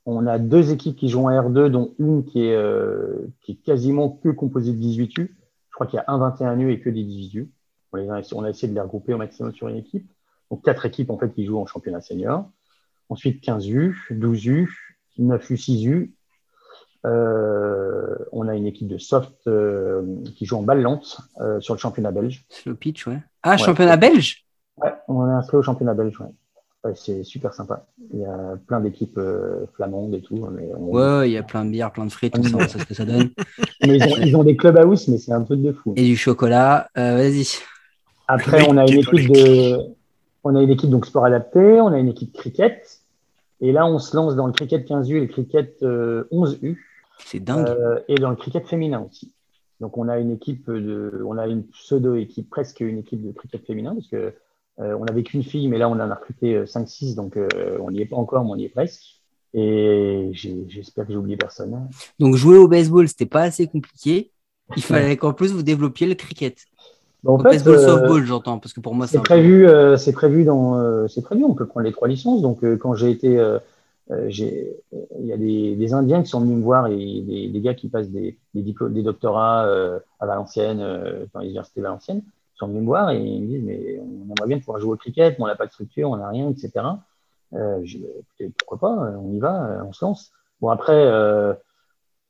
[0.08, 3.56] on a deux équipes qui jouent en R2, dont une qui est, euh, qui est
[3.56, 5.38] quasiment que composée de 18 U.
[5.70, 7.52] Je crois qu'il y a un 21 U et que des 18 U.
[7.91, 10.10] On, a, essayé de les regrouper au maximum sur une équipe.
[10.50, 12.50] Donc, quatre équipes en fait qui jouent en championnat senior.
[13.10, 16.15] Ensuite, 15 U, 12 U, 9 U, 6 U.
[17.04, 20.04] on a une équipe de soft euh,
[20.38, 22.46] qui joue en balle lente euh, sur le championnat belge.
[22.50, 23.20] Slow pitch, ouais.
[23.43, 24.46] Ah, championnat belge?
[24.78, 26.34] Ouais, on est inscrit au championnat belge, ouais
[26.95, 27.86] c'est super sympa.
[28.13, 30.47] Il y a plein d'équipes euh, flamandes et tout.
[30.52, 32.86] Mais Ouais, il y a plein de bières, plein de frites, tout ça, c'est ce
[32.86, 33.30] que ça donne.
[33.86, 35.93] mais ils, ont, ils ont, des clubhouse, mais c'est un truc de fou.
[35.95, 37.45] Et du chocolat, euh, vas-y.
[38.28, 39.78] Après, on a une équipe de.
[40.43, 43.02] On a une équipe donc sport adapté, on a une équipe cricket.
[43.60, 46.71] Et là, on se lance dans le cricket 15U et le cricket 11U.
[46.71, 46.76] Euh,
[47.26, 47.67] c'est dingue.
[48.08, 49.32] et dans le cricket féminin aussi.
[49.80, 51.23] Donc, on a une équipe de.
[51.26, 54.32] On a une pseudo-équipe, presque une équipe de cricket féminin, parce que euh,
[54.77, 57.91] on n'avait qu'une fille, mais là, on en a recruté 5-6, euh, donc euh, on
[57.91, 59.01] n'y est pas encore, mais on y est presque.
[59.53, 61.89] Et j'espère que j'ai oublié personne.
[62.19, 64.31] Donc, jouer au baseball, c'était pas assez compliqué.
[64.75, 66.57] Il fallait qu'en plus, vous développiez le cricket.
[67.23, 69.67] Baseball, softball, j'entends, parce que pour moi, c'est prévu.
[69.97, 71.07] c'est prévu dans.
[71.07, 71.43] c'est prévu.
[71.43, 72.41] On peut prendre les trois licences.
[72.41, 73.41] Donc, quand j'ai été,
[74.09, 78.09] il y a des, Indiens qui sont venus me voir et des, gars qui passent
[78.09, 79.65] des, des doctorats
[80.19, 80.85] à Valenciennes,
[81.33, 82.21] dans l'université Valenciennes
[82.58, 84.98] sont venus me voir et ils me disent mais on aimerait bien pouvoir jouer au
[84.98, 86.72] cricket, mais on n'a pas de structure, on n'a rien, etc.
[87.54, 88.06] Euh, je dis,
[88.58, 90.32] pourquoi pas, on y va, on se lance.
[90.60, 91.54] Bon après, euh,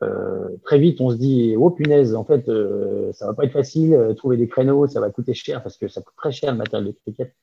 [0.04, 3.54] euh, très vite on se dit oh punaise, en fait euh, ça va pas être
[3.54, 6.52] facile, euh, trouver des créneaux, ça va coûter cher parce que ça coûte très cher
[6.52, 7.34] le matériel de cricket.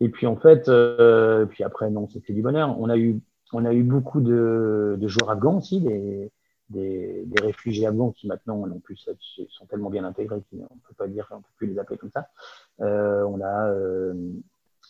[0.00, 2.74] Et puis en fait, euh, puis après non, c'était du bonheur.
[2.80, 3.20] On a eu
[3.52, 6.32] on a eu beaucoup de, de joueurs afghans aussi, des,
[6.70, 8.96] des, réfugiés afghans qui maintenant non plus
[9.48, 12.10] sont tellement bien intégrés qu'on ne peut pas dire, on peut plus les appeler comme
[12.10, 12.28] ça.
[12.80, 14.14] Euh, on a euh,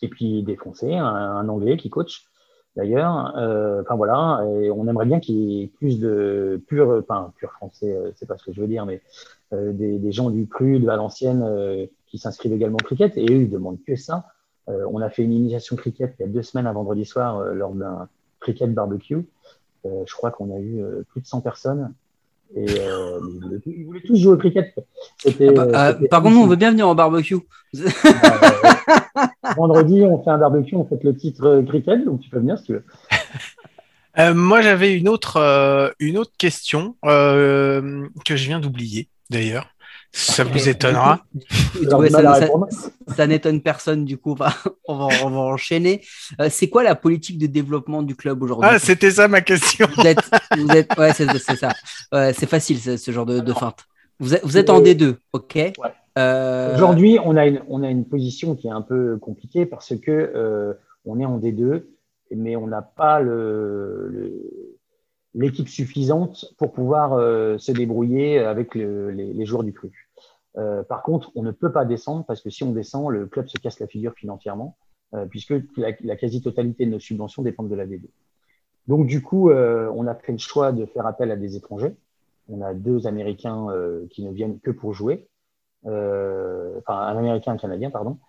[0.01, 2.25] et puis des Français, un, Anglais qui coach
[2.75, 3.35] d'ailleurs.
[3.37, 7.51] Euh, enfin voilà, et on aimerait bien qu'il y ait plus de pur, enfin pur
[7.53, 9.01] français, c'est pas ce que je veux dire, mais
[9.51, 13.49] des, des, gens du cru de Valenciennes qui s'inscrivent également au cricket et eux ils
[13.49, 14.25] demandent que ça.
[14.67, 17.73] on a fait une initiation cricket il y a deux semaines un vendredi soir lors
[17.73, 18.09] d'un
[18.41, 19.25] cricket barbecue.
[19.85, 21.93] Euh, je crois qu'on a eu euh, plus de 100 personnes.
[22.55, 23.19] Et euh,
[23.65, 24.73] ils, voulaient, tous jouer au cricket.
[25.25, 27.37] Ah bah, par contre, on veut bien venir au barbecue.
[29.57, 32.65] vendredi, on fait un barbecue, on fait le titre cricket, donc tu peux venir si
[32.65, 32.83] tu veux.
[34.35, 39.74] moi, j'avais une autre, une autre question que je viens d'oublier, d'ailleurs.
[40.17, 41.19] Ça vous étonnera.
[43.15, 44.31] ça, n'étonne personne, du coup,
[44.87, 46.01] on va, on va, enchaîner.
[46.39, 48.69] Euh, c'est quoi la politique de développement du club aujourd'hui?
[48.71, 49.87] Ah, c'était ça ma question.
[49.95, 50.19] Vous êtes,
[50.57, 50.97] vous êtes...
[50.97, 51.73] Ouais, c'est ça.
[52.33, 53.85] c'est facile, ce genre de, de feinte.
[54.19, 55.73] Vous êtes, vous êtes en D2, ok?
[56.17, 59.95] euh, Aujourd'hui, on, a une, on a une position qui est un peu compliquée parce
[59.97, 60.73] que euh,
[61.03, 61.83] on est en D2,
[62.35, 64.31] mais on n'a pas le
[65.37, 70.04] l'équipe suffisante pour pouvoir euh, se débrouiller avec le, les, les, joueurs du cru.
[70.57, 73.47] Euh, par contre, on ne peut pas descendre parce que si on descend, le club
[73.47, 74.77] se casse la figure financièrement,
[75.13, 78.05] euh, puisque la, quasi-totalité de nos subventions dépendent de la D2.
[78.87, 81.95] Donc, du coup, euh, on a fait le choix de faire appel à des étrangers.
[82.47, 83.67] On a deux Américains
[84.11, 85.27] qui ne viennent que pour jouer,
[85.83, 85.93] enfin
[86.87, 88.19] un Américain un Canadien, pardon.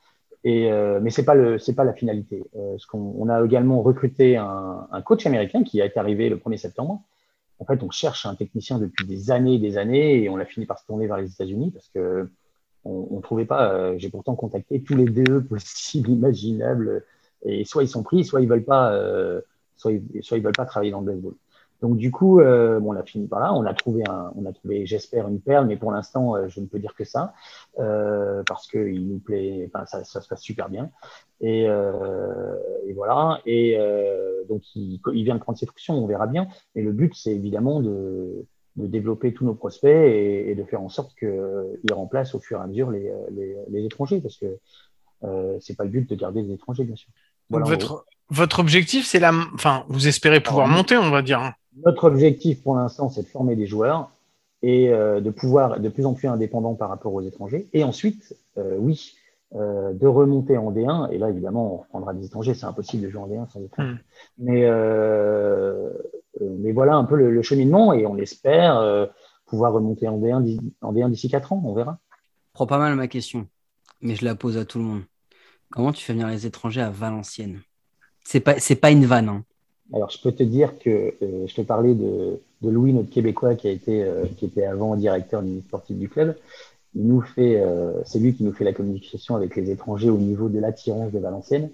[0.42, 2.42] Mais le, c'est pas la finalité.
[2.78, 7.02] Ce on a également recruté un, un, coach américain qui est arrivé le 1er septembre.
[7.58, 10.44] En fait, on cherche un technicien depuis des années et des années et on a
[10.44, 12.28] fini par se tourner vers les États-Unis parce que
[12.84, 13.72] on, on trouvait pas.
[13.72, 17.04] Euh, j'ai pourtant contacté tous les DE possibles, imaginables,
[17.44, 19.40] et soit ils sont pris, soit ils veulent pas, euh,
[19.76, 21.34] soit ils, soit ils veulent pas travailler dans le baseball.
[21.82, 23.52] Donc du coup, euh, bon, on a fini par là.
[23.52, 26.60] On a trouvé, un, on a trouvé, j'espère, une perle, mais pour l'instant, euh, je
[26.60, 27.34] ne peux dire que ça
[27.78, 29.68] euh, parce que il nous plaît.
[29.72, 30.90] Enfin, ça, ça, se passe super bien.
[31.40, 33.40] Et, et voilà.
[33.44, 33.78] Et
[34.48, 35.94] donc il, il, vient de prendre ses fonctions.
[35.94, 36.48] On verra bien.
[36.74, 40.80] Mais le but, c'est évidemment de, de, développer tous nos prospects et, et de faire
[40.80, 44.58] en sorte qu'ils remplacent au fur et à mesure les, les, les étrangers, parce que
[45.24, 47.10] euh, c'est pas le but de garder les étrangers, bien sûr.
[47.48, 51.52] Voilà, votre, votre objectif, c'est la, enfin, vous espérez pouvoir monter, on va dire.
[51.84, 54.10] Notre objectif pour l'instant, c'est de former des joueurs
[54.62, 57.66] et euh, de pouvoir être de plus en plus indépendant par rapport aux étrangers.
[57.72, 59.14] Et ensuite, euh, oui,
[59.54, 61.10] euh, de remonter en D1.
[61.12, 62.54] Et là, évidemment, on reprendra des étrangers.
[62.54, 63.92] C'est impossible de jouer en D1 sans étrangers.
[63.92, 63.98] Hmm.
[64.38, 64.70] Mais
[66.38, 69.08] mais voilà un peu le, cheminement et on espère
[69.46, 71.98] pouvoir remonter en D1, en D1 d'ici 4 ans, on verra.
[72.52, 73.46] Prends pas mal ma question,
[74.02, 75.02] mais je la pose à tout le monde.
[75.70, 77.62] Comment tu fais venir les étrangers à Valenciennes?
[78.22, 79.28] C'est pas, c'est pas une vanne.
[79.30, 79.44] Hein.
[79.94, 83.70] Alors, je peux te dire que je te parlais de, Louis, notre Québécois, qui a
[83.70, 84.04] été,
[84.36, 86.34] qui était avant directeur du sportif du club
[86.96, 90.16] il nous fait, euh, c'est lui qui nous fait la communication avec les étrangers au
[90.16, 91.70] niveau de l'attirance de Valenciennes.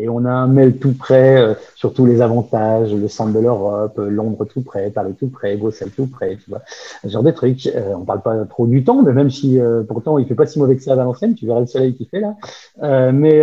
[0.00, 3.38] Et on a un mail tout prêt euh, sur tous les avantages, le centre de
[3.38, 6.62] l'Europe, euh, Londres tout prêt, Paris tout prêt, Bruxelles tout prêt, tu vois,
[7.04, 7.68] ce genre de trucs.
[7.68, 10.58] Euh, on parle pas trop du temps, mais même si pourtant il fait pas si
[10.58, 12.34] mauvais que ça à Valenciennes, tu verras le soleil qui fait là.
[13.12, 13.38] mais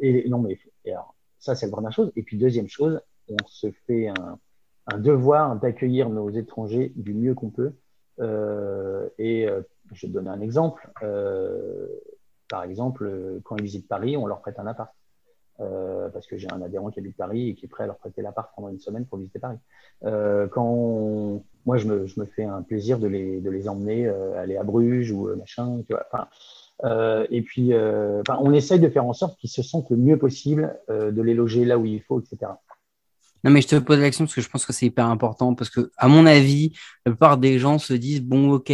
[0.00, 2.10] et, non mais alors, ça c'est la première chose.
[2.16, 4.38] Et puis deuxième chose, on se fait un,
[4.98, 7.72] devoir d'accueillir nos étrangers du mieux qu'on peut.
[9.18, 9.48] et
[9.92, 10.90] je vais donner un exemple.
[11.02, 11.86] Euh,
[12.48, 13.10] par exemple,
[13.44, 14.92] quand ils visitent Paris, on leur prête un appart.
[15.60, 17.98] Euh, parce que j'ai un adhérent qui habite Paris et qui est prêt à leur
[17.98, 19.58] prêter l'appart pendant une semaine pour visiter Paris.
[20.02, 25.28] Euh, quand moi, je me, fais un plaisir de les, emmener aller à Bruges ou
[25.36, 25.82] machin,
[27.30, 27.72] et puis,
[28.28, 31.64] on essaye de faire en sorte qu'ils se sentent le mieux possible, de les loger
[31.64, 32.52] là où il faut, etc.
[33.44, 35.54] Non, mais je te pose la question parce que je pense que c'est hyper important
[35.54, 36.72] parce que, à mon avis,
[37.04, 38.72] la plupart des gens se disent bon, ok,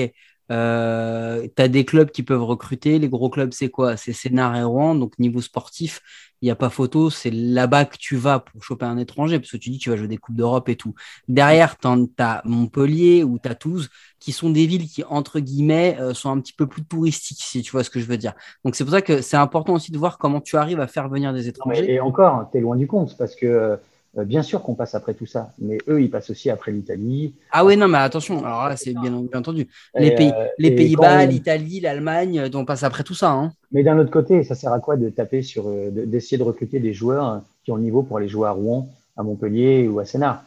[0.50, 2.98] euh, tu as des clubs qui peuvent recruter.
[2.98, 3.96] Les gros clubs, c'est quoi?
[3.96, 4.94] C'est Sénart et Rouen.
[4.94, 6.00] Donc, niveau sportif,
[6.40, 7.11] il n'y a pas photo.
[7.11, 9.90] C'est là-bas que tu vas pour choper un étranger, parce que tu dis que tu
[9.90, 10.94] vas jouer des Coupes d'Europe et tout.
[11.28, 15.96] Derrière, tu as Montpellier ou tu as Toulouse, qui sont des villes qui, entre guillemets,
[16.00, 18.33] euh, sont un petit peu plus touristiques, si tu vois ce que je veux dire.
[18.64, 21.09] Donc, c'est pour ça que c'est important aussi de voir comment tu arrives à faire
[21.09, 21.90] venir des étrangers.
[21.90, 23.76] et encore, tu es loin du compte, parce que euh,
[24.24, 27.35] bien sûr qu'on passe après tout ça, mais eux, ils passent aussi après l'Italie.
[27.52, 29.68] Ah oui, non, mais attention, alors là, c'est bien, entendu.
[29.94, 33.31] Les, pays, euh, les Pays-Bas, l'Italie, l'Allemagne, euh, on passe après tout ça.
[33.31, 33.52] Hein.
[33.72, 36.92] Mais d'un autre côté, ça sert à quoi de taper sur, d'essayer de recruter des
[36.92, 40.42] joueurs qui ont le niveau pour aller jouer à Rouen, à Montpellier ou à Sénart,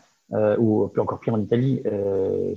[0.59, 1.81] ou encore pire en Italie,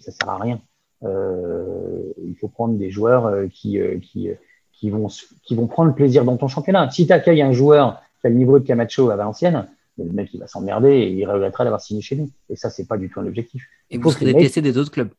[0.01, 0.61] ça sert à rien.
[1.03, 4.31] il faut prendre des joueurs qui, qui,
[4.73, 5.09] qui, vont,
[5.43, 6.89] qui vont prendre plaisir dans ton championnat.
[6.91, 9.67] Si tu accueilles un joueur qui a le niveau de Camacho à Valenciennes,
[9.99, 12.31] le mec il va s'emmerder et il regrettera d'avoir signé chez nous.
[12.51, 13.65] Et ça, c'est pas du tout un objectif.
[13.91, 15.11] Et vous serez détesté des autres clubs.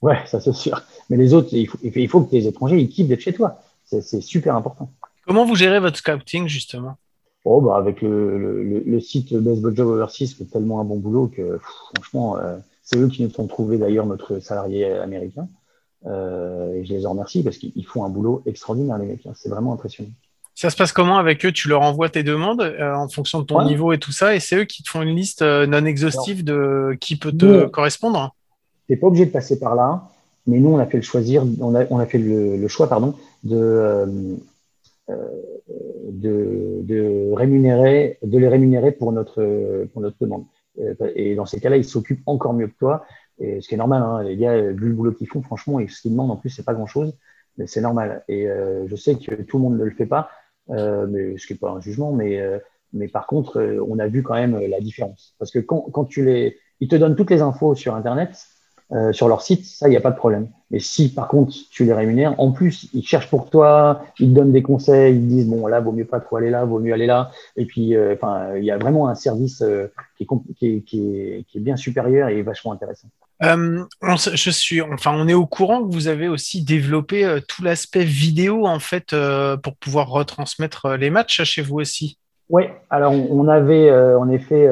[0.00, 0.82] Ouais, ça c'est sûr.
[1.10, 3.60] Mais les autres, il faut, il faut que tes étrangers ils kiffent d'être chez toi.
[3.84, 4.90] C'est super important.
[5.26, 6.96] Comment vous gérez votre scouting justement?
[7.44, 11.26] Oh, bah avec le, le, le, site Baseball Job Overseas fait tellement un bon boulot
[11.26, 11.58] que
[11.94, 15.48] franchement, euh, c'est eux qui nous ont trouvé d'ailleurs notre salarié américain.
[16.06, 19.26] Euh, et je les en remercie parce qu'ils font un boulot extraordinaire, les mecs.
[19.26, 19.32] Hein.
[19.34, 20.10] C'est vraiment impressionnant.
[20.62, 21.50] Ça se passe comment avec eux?
[21.50, 24.38] Tu leur envoies tes demandes euh, en fonction de ton niveau et tout ça, et
[24.38, 28.32] c'est eux qui te font une liste euh, non exhaustive de qui peut te correspondre?
[28.86, 30.04] Tu n'es pas obligé de passer par là,
[30.46, 33.16] mais nous, on a fait le, choisir, on a, on a fait le, choix pardon,
[33.42, 34.06] de, euh,
[35.08, 40.44] de, de, rémunérer, de les rémunérer pour notre, pour notre demande.
[41.16, 43.04] Et dans ces cas-là, ils s'occupent encore mieux que toi.
[43.40, 45.88] Et ce qui est normal, hein, les gars, vu le boulot qu'ils font, franchement, et
[45.88, 47.12] ce qu'ils demandent en plus, c'est pas grand-chose
[47.58, 48.24] mais c'est normal.
[48.28, 48.46] Et
[48.86, 50.30] je sais que tout le monde ne le fait pas,
[50.68, 52.58] mais ce qui n'est pas un jugement, mais, euh,
[52.92, 55.34] mais par contre, euh, on a vu quand même la différence.
[55.38, 58.46] Parce que quand, quand tu les, ils te donnent toutes les infos sur Internet,
[59.12, 60.50] sur leur site, ça, il n'y a pas de problème.
[60.70, 64.34] Mais si par contre tu les rémunères, en plus, ils cherchent pour toi, ils te
[64.34, 66.92] donnent des conseils, ils disent bon là, vaut mieux pas trop aller là, vaut mieux
[66.92, 67.30] aller là.
[67.56, 71.56] Et puis, enfin, il y a vraiment un service est, qui, est, qui, est, qui,
[71.56, 73.08] est, bien supérieur et vachement intéressant.
[73.42, 77.40] Euh, on, je suis, enfin, on est au courant que vous avez aussi développé euh,
[77.46, 82.18] tout l'aspect vidéo en fait euh, pour pouvoir retransmettre les matchs chez vous aussi.
[82.50, 84.68] Oui, alors on, avait en effet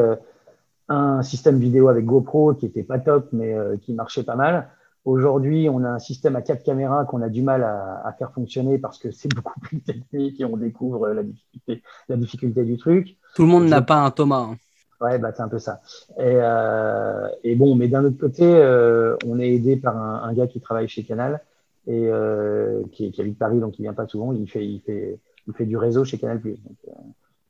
[0.88, 4.68] un système vidéo avec GoPro qui était pas top, mais qui marchait pas mal.
[5.06, 8.32] Aujourd'hui, on a un système à quatre caméras qu'on a du mal à, à faire
[8.32, 12.76] fonctionner parce que c'est beaucoup plus technique et on découvre la difficulté, la difficulté du
[12.76, 13.16] truc.
[13.34, 14.50] Tout le monde n'a pas un Thomas.
[14.50, 14.56] Hein.
[15.00, 15.80] Ouais, bah, c'est un peu ça.
[16.18, 20.34] Et, euh, et bon, mais d'un autre côté, euh, on est aidé par un, un,
[20.34, 21.40] gars qui travaille chez Canal
[21.86, 24.32] et euh, qui, qui, habite Paris, donc il vient pas souvent.
[24.32, 26.42] Il fait, il fait, il fait du réseau chez Canal+.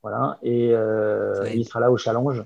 [0.01, 0.39] Voilà.
[0.43, 0.69] Et
[1.53, 2.43] il sera là au challenge.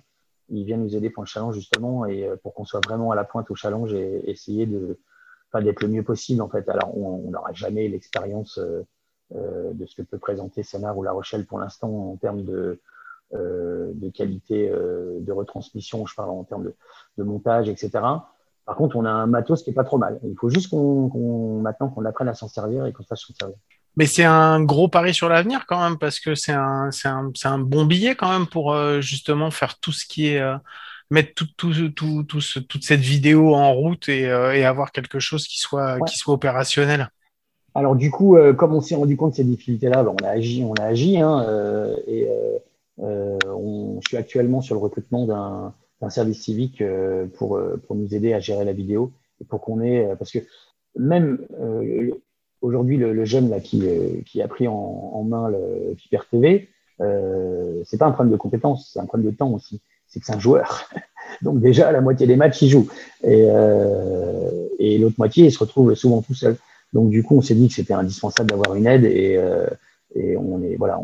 [0.49, 3.23] Il vient nous aider pour le challenge justement et pour qu'on soit vraiment à la
[3.23, 4.97] pointe au challenge et essayer de,
[5.53, 6.67] d'être le mieux possible en fait.
[6.67, 8.59] Alors, on n'aura jamais l'expérience
[9.31, 12.79] de ce que peut présenter Sénard ou La Rochelle pour l'instant en termes de
[13.33, 16.71] de qualité euh, de retransmission, je parle en termes
[17.17, 17.91] de, montage, etc.
[18.65, 20.19] Par contre, on a un matos qui est pas trop mal.
[20.23, 23.57] Il faut juste qu'on maintenant qu'on apprenne à s'en servir et qu'on sache s'en servir.
[23.97, 27.59] Mais c'est un gros pari sur l'avenir quand même, parce que c'est un, un, un,
[27.59, 30.43] bon billet quand même pour euh, justement faire tout ce qui est.
[31.09, 35.19] mettre tout, tout, tout, tout ce, toute cette vidéo en route et, et, avoir quelque
[35.19, 37.09] chose qui soit, qui soit opérationnel.
[37.73, 40.65] Alors du coup, comme on s'est rendu compte de ces difficultés-là, ben, on a agi,
[40.65, 41.45] on a agi, hein,
[42.07, 42.57] et euh,
[44.01, 46.83] je suis actuellement sur le recrutement d'un service civique
[47.35, 50.39] pour, pour nous aider à gérer la vidéo et pour qu'on ait, parce que
[50.97, 51.39] même
[52.61, 56.69] aujourd'hui, le, jeune là, qui, a pris en, main le Fiper TV,
[57.01, 59.81] euh, c'est pas un problème de compétence, c'est un problème de temps aussi.
[60.07, 60.89] C'est que c'est un joueur.
[61.41, 62.87] Donc déjà, la moitié des matchs, il joue.
[63.23, 66.57] Et, euh, l'autre moitié, il se retrouve souvent tout seul.
[66.93, 69.67] Donc du coup, on s'est dit que c'était indispensable d'avoir une aide et, euh,
[70.15, 70.99] et on est voilà,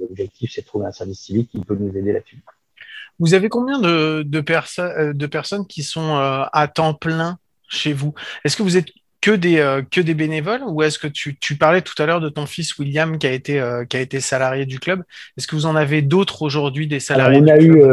[0.00, 2.42] l'objectif c'est de trouver un service civique qui peut nous aider là-dessus.
[3.20, 4.42] Vous avez combien de, de,
[4.80, 8.14] euh, de personnes qui sont euh, à temps plein chez vous?
[8.44, 8.88] Est-ce que vous êtes
[9.20, 12.22] que des, euh, que des bénévoles ou est-ce que tu, tu, parlais tout à l'heure
[12.22, 15.02] de ton fils William qui a été, euh, qui a été salarié du club?
[15.36, 17.84] Est-ce que vous en avez d'autres aujourd'hui des salariés on, a eu,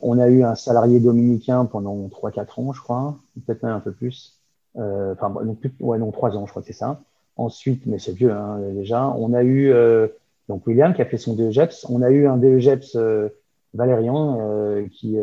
[0.00, 3.90] on a eu un salarié dominicain pendant 3-4 ans, je crois, peut-être même un peu
[3.90, 4.38] plus.
[4.76, 7.00] Enfin, non, ouais, non, 3 ans, je crois que c'est ça.
[7.36, 9.72] Ensuite, mais c'est vieux hein, déjà, on a eu
[10.48, 11.86] donc William qui a fait son DEGEPS.
[11.88, 12.96] On a eu un DEGEPS
[13.72, 14.38] Valérian
[14.90, 15.16] qui,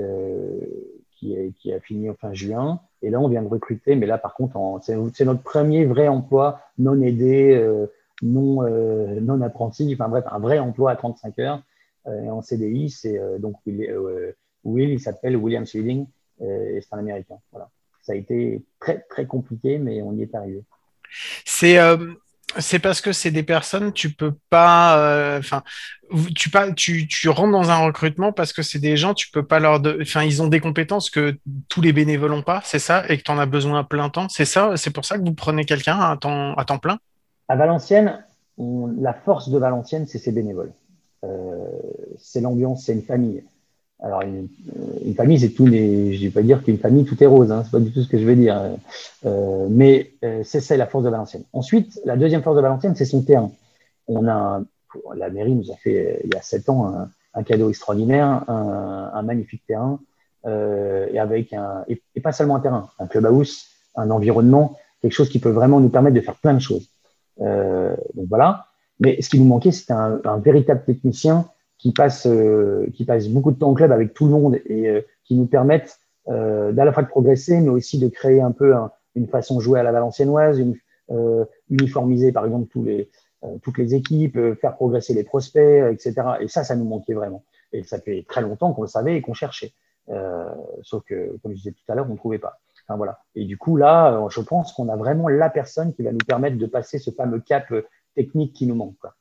[1.19, 2.79] qui, qui, a fini en fin juin.
[3.01, 6.61] Et là, on vient de recruter, mais là, par contre, c'est notre premier vrai emploi
[6.77, 7.87] non aidé, euh,
[8.21, 11.61] non, euh, non apprenti, enfin bref, un vrai emploi à 35 heures
[12.07, 12.89] euh, en CDI.
[12.89, 16.05] C'est donc Will, Will il s'appelle William Sweding
[16.41, 17.37] et c'est un Américain.
[17.51, 17.69] Voilà.
[18.01, 20.63] Ça a été très très compliqué, mais on y est arrivé.
[21.45, 21.77] C'est
[22.57, 25.63] c'est parce que c'est des personnes, tu peux pas, euh, enfin,
[26.35, 29.45] tu, pas, tu, tu rentres dans un recrutement parce que c'est des gens, tu peux
[29.45, 33.03] pas leur, enfin, ils ont des compétences que tous les bénévoles n'ont pas, c'est ça,
[33.09, 35.23] et que tu en as besoin à plein temps, c'est ça, c'est pour ça que
[35.23, 36.97] vous prenez quelqu'un à temps, à temps plein?
[37.47, 38.23] À Valenciennes,
[38.57, 40.73] la force de Valenciennes, c'est ses bénévoles.
[41.23, 41.27] Euh,
[42.17, 43.43] c'est l'ambiance, c'est une famille.
[44.01, 44.47] Alors, une,
[45.05, 45.65] une famille, c'est tout.
[45.65, 47.51] Les, je ne vais pas dire qu'une famille, tout est rose.
[47.51, 48.77] Hein, c'est pas du tout ce que je veux dire.
[49.25, 51.43] Euh, mais euh, c'est ça la force de Valenciennes.
[51.51, 53.51] Ensuite, la deuxième force de Valenciennes, c'est son terrain.
[54.07, 54.61] On a,
[55.15, 56.93] la mairie nous a fait euh, il y a sept ans
[57.33, 59.99] un, cadeau extraordinaire, un, un magnifique terrain,
[60.45, 65.29] euh, et avec un et, pas seulement un terrain, un clubhouse, un environnement, quelque chose
[65.29, 66.89] qui peut vraiment nous permettre de faire plein de choses.
[67.41, 68.65] Euh, donc voilà.
[68.99, 71.47] Mais ce qui nous manquait, c'était un, un véritable technicien
[71.79, 74.87] qui passent, euh, qui passent beaucoup de temps au club avec tout le monde et
[74.87, 78.51] euh, qui nous permettent euh, d'à la fois de progresser, mais aussi de créer un
[78.51, 78.75] peu
[79.15, 80.75] une façon de jouer à la valenciennoise, une,
[81.71, 83.09] uniformiser par exemple tous les,
[83.63, 86.13] toutes les équipes, faire progresser les prospects, etc.
[86.39, 87.43] Et ça, ça nous manquait vraiment.
[87.73, 89.73] Et ça fait très longtemps qu'on le savait et qu'on cherchait.
[90.83, 92.59] sauf que, comme je disais tout à l'heure, on ne trouvait pas.
[92.87, 93.21] Enfin, voilà.
[93.33, 96.59] Et du coup, là, je pense qu'on a vraiment la personne qui va nous permettre
[96.59, 97.65] de passer ce fameux cap
[98.15, 98.97] technique qui nous manque.
[98.99, 99.13] Quoi.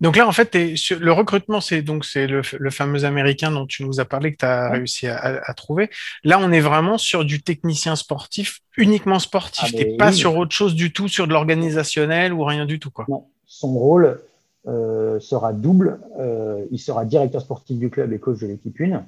[0.00, 4.00] Donc là, en fait, le recrutement, c'est donc c'est le, fameux américain dont tu nous
[4.00, 5.90] as parlé que tu as réussi à, trouver.
[6.24, 9.64] Là, on est vraiment sur du technicien sportif, uniquement sportif.
[9.66, 12.78] Ah, tu n'es pas sur autre chose du tout, sur de l'organisationnel ou rien du
[12.78, 12.90] tout.
[12.90, 13.06] Quoi.
[13.08, 14.20] Non, son rôle
[14.66, 16.00] euh, sera double.
[16.18, 19.04] Euh, il sera directeur sportif du club et coach de l'équipe 1.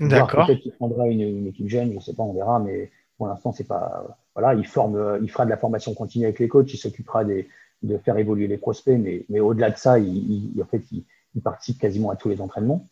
[0.00, 0.46] D'accord.
[0.46, 3.28] Peut-être qu'il prendra une, une, équipe jeune, je ne sais pas, on verra, mais pour
[3.28, 4.18] l'instant, c'est pas.
[4.34, 7.48] Voilà, il forme, il fera de la formation continue avec les coachs, il s'occupera des,
[7.84, 11.04] de faire évoluer les prospects, mais, mais au-delà de ça, il, en fait, il,
[11.42, 12.88] participe quasiment à tous les entraînements.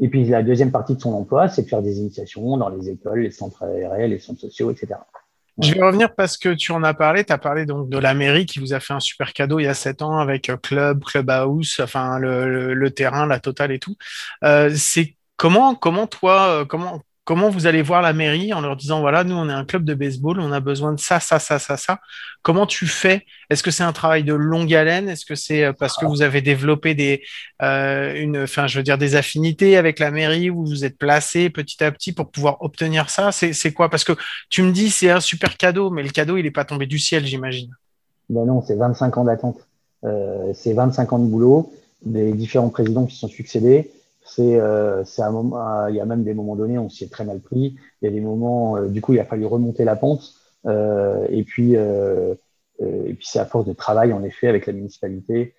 [0.00, 2.90] Et puis la deuxième partie de son emploi, c'est de faire des initiations dans les
[2.90, 4.96] écoles, les centres aériens, les centres sociaux, etc.
[5.62, 8.12] Je vais revenir parce que tu en as parlé, tu as parlé donc de la
[8.12, 11.02] mairie qui vous a fait un super cadeau il y a sept ans avec club,
[11.02, 13.96] clubhouse, enfin le, le, terrain, la totale et tout.
[14.42, 18.76] Euh, c'est comment, comment toi, euh, comment, comment vous allez voir la mairie en leur
[18.76, 21.38] disant voilà, nous on est un club de baseball, on a besoin de ça, ça,
[21.40, 21.98] ça, ça, ça.
[22.42, 23.26] Comment tu fais?
[23.50, 25.08] Est-ce que c'est un travail de longue haleine?
[25.08, 27.22] Est-ce que c'est euh, parce que vous avez développé des,
[27.62, 31.50] euh, une, enfin, je veux dire des affinités avec la mairie où vous êtes placé
[31.50, 33.32] petit à petit pour pouvoir obtenir ça?
[33.32, 33.90] C'est quoi?
[33.90, 34.12] Parce que
[34.48, 37.00] tu me dis c'est un super cadeau, mais le cadeau il n'est pas tombé du
[37.00, 37.74] ciel, j'imagine.
[38.30, 39.58] Ben non, c'est 25 ans d'attente.
[40.04, 41.72] Euh, c'est 25 ans de boulot,
[42.04, 43.90] des différents présidents qui sont succédés.
[44.26, 47.24] C'est euh, un moment, il y a même des moments donnés, on s'y est très
[47.24, 47.76] mal pris.
[48.02, 50.34] Il y a des moments, euh, du coup, il a fallu remonter la pente.
[50.66, 52.34] Euh, et puis, euh,
[52.80, 55.54] et puis c'est à force de travail, en effet, avec la municipalité,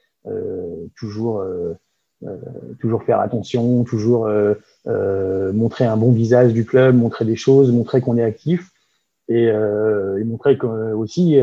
[0.95, 1.43] toujours,
[2.79, 4.29] toujours faire attention, toujours
[4.85, 8.69] montrer un bon visage du club, montrer des choses, montrer qu'on est actif
[9.29, 11.39] et, et montrer aussi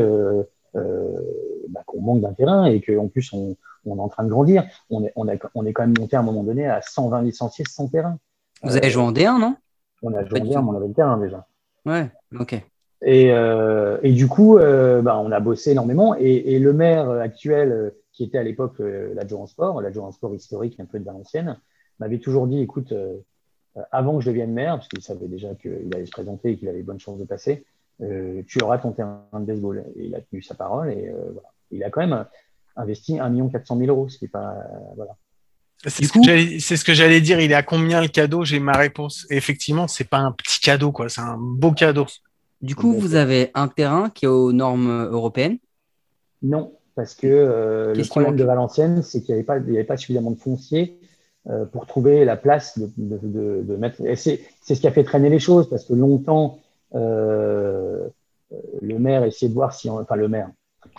[0.73, 4.63] bah, qu'on manque d'un terrain et qu'en plus on, on est en train de grandir.
[4.89, 7.65] On est, on, on est quand même monté à un moment donné à 120 licenciés
[7.69, 8.17] sans terrain.
[8.63, 9.55] Vous avez joué en D1, non?
[10.01, 11.47] On a joué en D1, mais on avait le terrain déjà.
[11.85, 12.61] Ouais, ok.
[13.05, 16.15] Et, euh, et du coup, euh, bah, on a bossé énormément.
[16.15, 20.85] Et, le maire actuel, euh, qui était à l'époque l'adjoint sport, l'adjoint sport historique un
[20.85, 21.59] peu de Valenciennes,
[21.99, 22.93] m'avait toujours dit écoute,
[23.91, 26.69] avant que je devienne maire, parce qu'il savait déjà qu'il allait se présenter et qu'il
[26.69, 27.65] avait bonne chance de passer,
[27.99, 29.83] tu auras ton terrain de baseball.
[29.97, 30.91] Et il a tenu sa parole.
[30.91, 31.49] Et voilà.
[31.71, 32.25] Il a quand même
[32.75, 34.55] investi 1 400 000 euros, ce qui est pas.
[34.95, 35.15] voilà.
[35.87, 37.39] C'est ce, que j'allais dire.
[37.39, 38.43] Il est à combien le cadeau?
[38.43, 39.27] J'ai ma réponse.
[39.29, 41.09] effectivement, c'est pas un petit cadeau, quoi.
[41.09, 42.07] C'est un beau cadeau.
[42.61, 45.57] Du coup, vous avez un terrain qui est aux normes européennes?
[46.41, 50.31] Non, parce que euh, le problème de Valenciennes, c'est qu'il n'y avait, avait, pas suffisamment
[50.31, 50.99] de foncier
[51.47, 53.97] euh, pour trouver la place de, de, de, mettre.
[54.15, 56.59] c'est ce qui a fait traîner les choses, parce que longtemps,
[56.95, 58.07] euh,
[58.81, 60.49] le maire essayait de voir si, enfin le maire,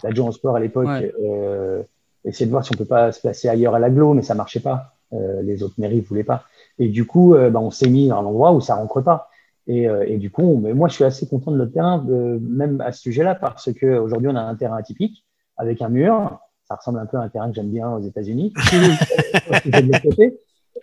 [0.02, 0.88] l'adjoint au sport à l'époque,
[1.22, 1.82] euh,
[2.24, 4.60] essayait de voir si on peut pas se placer ailleurs à l'aglo, mais ça marchait
[4.60, 4.96] pas.
[5.12, 6.44] Euh, les autres mairies voulaient pas.
[6.80, 9.30] Et du coup, euh, bah, on s'est mis dans un endroit où ça rentre pas.
[9.68, 12.80] Et, euh, et du coup, mais moi, je suis assez content de notre terrain, même
[12.80, 15.24] à ce sujet-là, parce que aujourd'hui, on a un terrain atypique
[15.56, 16.38] avec un mur.
[16.68, 18.52] Ça ressemble un peu à un terrain que j'aime bien aux États-Unis.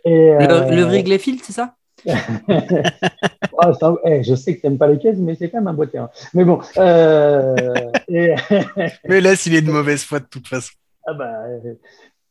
[0.05, 1.75] et, le, le Wrigley Field, c'est ça?
[2.05, 5.67] Oh, ça, eh, je sais que tu n'aimes pas les caisses, mais c'est quand même
[5.67, 6.09] un beau terrain.
[6.33, 6.59] Mais bon.
[6.77, 7.55] Euh,
[8.07, 8.35] et...
[9.07, 10.73] mais là, s'il est de mauvaise foi de toute façon.
[11.05, 11.75] Ah bah, euh,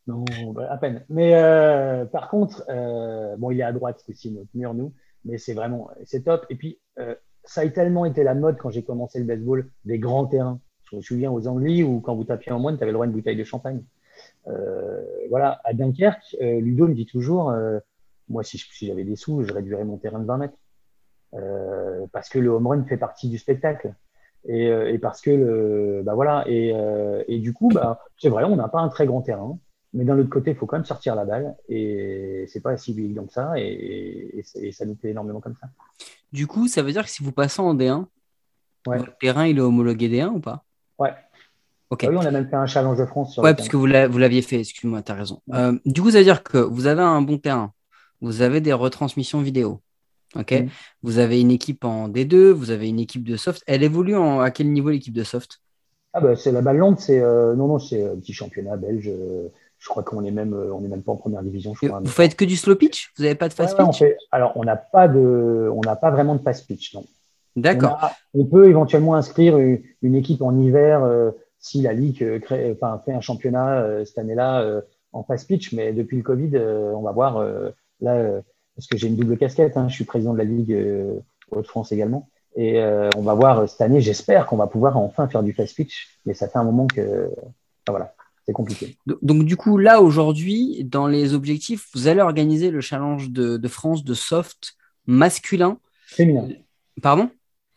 [0.06, 1.04] non, bah, à peine.
[1.08, 4.92] Mais euh, par contre, euh, bon, il est à droite, c'est aussi notre mur, nous,
[5.24, 6.46] mais c'est vraiment, c'est top.
[6.50, 6.78] Et puis,
[7.44, 10.60] ça a tellement été la mode quand j'ai commencé le baseball, des grands terrains.
[10.90, 13.06] Je me souviens aux Anglais où quand vous tapiez en moine, tu avais le droit
[13.06, 13.82] à une bouteille de champagne.
[15.30, 17.52] voilà, à Dunkerque, Ludo me dit toujours,
[18.32, 20.58] moi, si, j'avais des sous, je réduirais mon terrain de 20 mètres.
[22.12, 23.94] parce que le home run fait partie du spectacle.
[24.48, 28.44] Euh, et, parce que le, bah voilà, et, euh, et du coup, bah, c'est vrai,
[28.44, 29.58] on n'a pas un très grand terrain,
[29.92, 32.90] mais d'un autre côté, il faut quand même sortir la balle, et c'est pas si
[32.90, 35.68] évident que ça, et, ça nous plaît énormément comme ça.
[36.32, 38.06] Du coup, ça veut dire que si vous passez en D1,
[38.84, 40.64] votre terrain il est homologué D1 ou pas?
[40.98, 41.12] Ouais.
[41.92, 43.34] Ah oui, on a même fait un challenge de France.
[43.34, 45.42] Sur ouais, parce que vous l'aviez fait, excuse-moi, tu as raison.
[45.52, 47.74] Euh, du coup, ça veut dire que vous avez un bon terrain,
[48.22, 49.82] vous avez des retransmissions vidéo,
[50.36, 50.52] Ok.
[50.52, 50.68] Mm.
[51.02, 53.62] Vous avez une équipe en D2, vous avez une équipe de soft.
[53.66, 55.60] Elle évolue à quel niveau l'équipe de soft?
[56.14, 59.08] Ah bah, c'est la balle longue, c'est euh, non non c'est un petit championnat belge.
[59.08, 59.48] Euh,
[59.78, 61.74] je crois qu'on est même euh, on est même pas en première division.
[61.74, 63.12] Je crois, vous faites que du slow pitch?
[63.16, 64.04] Vous n'avez pas de fast pitch?
[64.30, 67.04] Alors on n'a pas de on n'a pas vraiment de fast pitch non.
[67.54, 67.98] D'accord.
[68.32, 71.06] On, peut éventuellement inscrire une, équipe en hiver
[71.58, 74.80] si la ligue crée, enfin, fait un championnat cette année-là
[75.12, 77.44] en fast pitch, mais depuis le Covid, on va voir
[78.02, 78.42] là
[78.74, 79.76] parce que j'ai une double casquette.
[79.76, 79.88] Hein.
[79.88, 82.28] Je suis président de la Ligue euh, Haute-France également.
[82.56, 85.74] Et euh, on va voir cette année, j'espère qu'on va pouvoir enfin faire du fast
[85.74, 86.18] pitch.
[86.26, 87.30] Mais ça fait un moment que.
[87.88, 88.14] voilà,
[88.46, 88.96] c'est compliqué.
[89.22, 94.04] Donc, du coup, là, aujourd'hui, dans les objectifs, vous allez organiser le challenge de, France
[94.04, 94.74] de soft
[95.06, 95.78] masculin.
[96.06, 96.48] Féminin.
[97.02, 97.30] Pardon?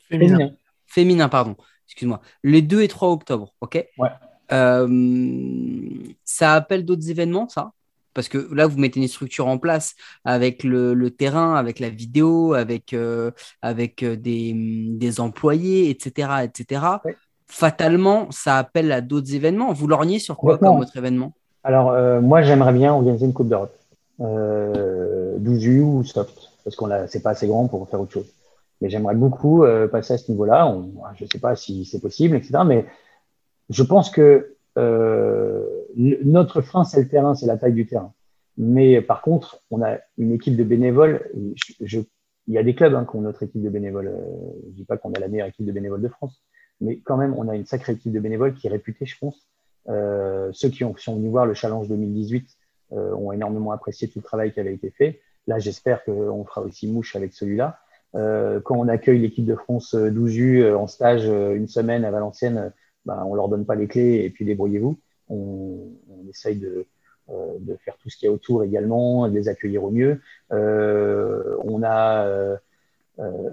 [0.10, 0.52] Féminin.
[0.86, 1.56] Féminin, pardon.
[1.88, 2.22] Excuse-moi.
[2.44, 3.86] Les 2 et 3 octobre, OK?
[3.98, 4.10] Ouais.
[4.52, 7.72] Euh, ça appelle d'autres événements, ça?
[8.16, 9.94] Parce que là, vous mettez une structure en place
[10.24, 13.30] avec le, terrain, avec la vidéo, avec, euh,
[13.62, 16.30] avec euh, des, employés, etc.
[16.44, 16.82] etc.
[17.46, 19.72] Fatalement, ça appelle à d'autres événements.
[19.74, 21.34] Vous lorgnez sur quoi comme autre événement?
[21.64, 23.76] Alors, euh, moi, j'aimerais bien organiser une Coupe d'Europe.
[24.22, 28.32] Euh, 12U ou soft, parce qu'on c'est pas assez grand pour faire autre chose.
[28.82, 30.74] Mais j'aimerais beaucoup passer à ce niveau-là.
[31.16, 32.60] Je ne sais pas si c'est possible, etc.
[32.66, 32.86] Mais
[33.70, 35.64] je pense que euh,
[35.96, 38.14] notre frein, c'est le terrain, c'est la taille du terrain.
[38.58, 41.30] Mais par contre, on a une équipe de bénévoles.
[41.82, 42.00] Je,
[42.48, 44.08] il y a des clubs hein, qui ont notre équipe de bénévoles.
[44.08, 44.22] Euh,
[44.70, 46.42] je dis pas qu'on a la meilleure équipe de bénévoles de France,
[46.80, 49.48] mais quand même, on a une sacrée équipe de bénévoles qui est réputée, je pense.
[49.90, 52.48] Euh, ceux qui, ont, sont venus voir le challenge 2018
[52.94, 55.22] euh, ont énormément apprécié tout le travail qui avait été fait.
[55.48, 57.80] Là, j'espère qu'on fera aussi mouche avec celui-là.
[58.16, 62.72] Euh, quand on accueille l'équipe de France 12U euh, en stage une semaine à Valenciennes,
[63.06, 64.98] ben, on leur donne pas les clés et puis débrouillez-vous.
[65.30, 66.86] On, on, essaye de,
[67.30, 70.22] euh, de faire tout ce qu'il y a autour également, de les accueillir au mieux.
[70.52, 72.58] Euh, on a, euh,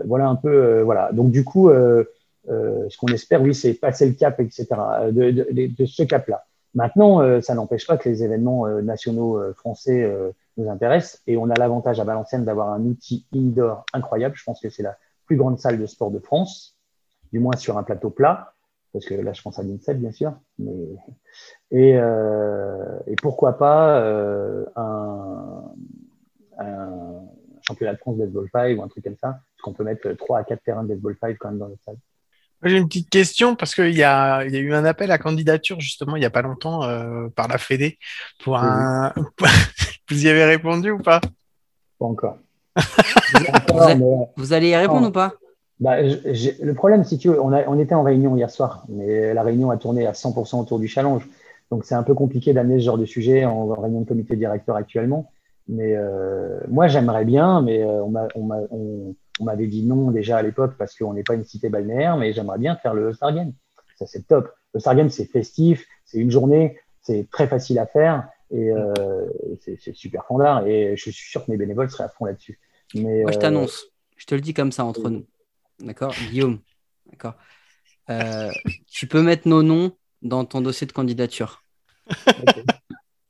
[0.05, 1.11] voilà un peu, voilà.
[1.13, 4.67] Donc du coup, ce qu'on espère, oui, c'est passer le cap, etc.
[5.11, 6.45] De, de, de ce cap-là.
[6.75, 10.11] Maintenant, ça n'empêche pas que les événements nationaux français
[10.57, 14.35] nous intéressent et on a l'avantage à Valenciennes d'avoir un outil indoor incroyable.
[14.37, 14.97] Je pense que c'est la
[15.27, 16.77] plus grande salle de sport de France,
[17.33, 18.52] du moins sur un plateau plat
[18.93, 20.35] parce que là, je pense à l'INSEP, bien sûr.
[20.59, 20.73] Mais...
[21.71, 25.65] Et, euh, et pourquoi pas euh, un,
[26.59, 27.23] un,
[27.63, 30.13] championnat de France de baseball 5 ou un truc comme ça, parce qu'on peut mettre
[30.13, 31.97] 3 à 4 terrains de baseball 5 quand même dans notre salle.
[32.65, 35.81] J'ai une petite question parce qu'il y a, y a eu un appel à candidature
[35.81, 37.99] justement il n'y a pas longtemps euh, par la Fédé
[38.39, 39.13] pour un.
[40.09, 41.21] vous y avez répondu ou pas?
[41.99, 42.39] Pas encore.
[44.37, 45.35] vous, allez y répondre ou pas?
[45.81, 49.35] Bah, le problème, si tu veux, on, a, on, était en réunion hier soir, mais
[49.35, 51.29] la réunion a tourné à 100% autour du challenge.
[51.71, 54.77] Donc, c'est un peu compliqué d'amener ce genre de sujet en, réunion de comité directeur
[54.77, 55.33] actuellement.
[55.69, 60.97] Mais euh, moi, j'aimerais bien, mais euh, on m'avait dit non déjà à l'époque parce
[60.97, 63.53] qu'on n'est pas une cité balnéaire, mais j'aimerais bien faire le Star Game.
[63.97, 64.53] Ça, c'est top.
[64.75, 68.29] Le Star Game, c'est festif, c'est une journée, c'est très facile à faire.
[68.51, 68.71] Et
[69.61, 70.67] c'est super fondard.
[70.67, 72.61] Et je suis sûr que mes bénévoles seraient à fond là-dessus.
[72.95, 73.87] Moi, je t'annonce.
[74.17, 75.25] Je te le dis comme ça entre nous.
[75.83, 76.61] D'accord Guillaume,
[77.11, 77.35] d'accord
[78.91, 81.63] Tu peux mettre nos noms dans ton dossier de candidature.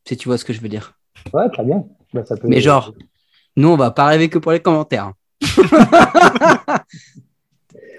[0.06, 0.94] Si tu vois ce que je veux dire.
[1.32, 1.84] Ouais, très bien.
[2.12, 2.92] Bah, Mais genre,
[3.56, 5.12] nous, on va pas rêver que pour les commentaires.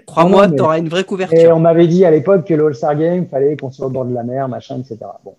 [0.06, 1.40] Crois-moi, tu auras une vraie couverture.
[1.40, 4.06] Et on m'avait dit à l'époque que le All-Star Game, fallait qu'on soit au bord
[4.06, 4.98] de la mer, machin, etc.
[5.24, 5.36] Bon.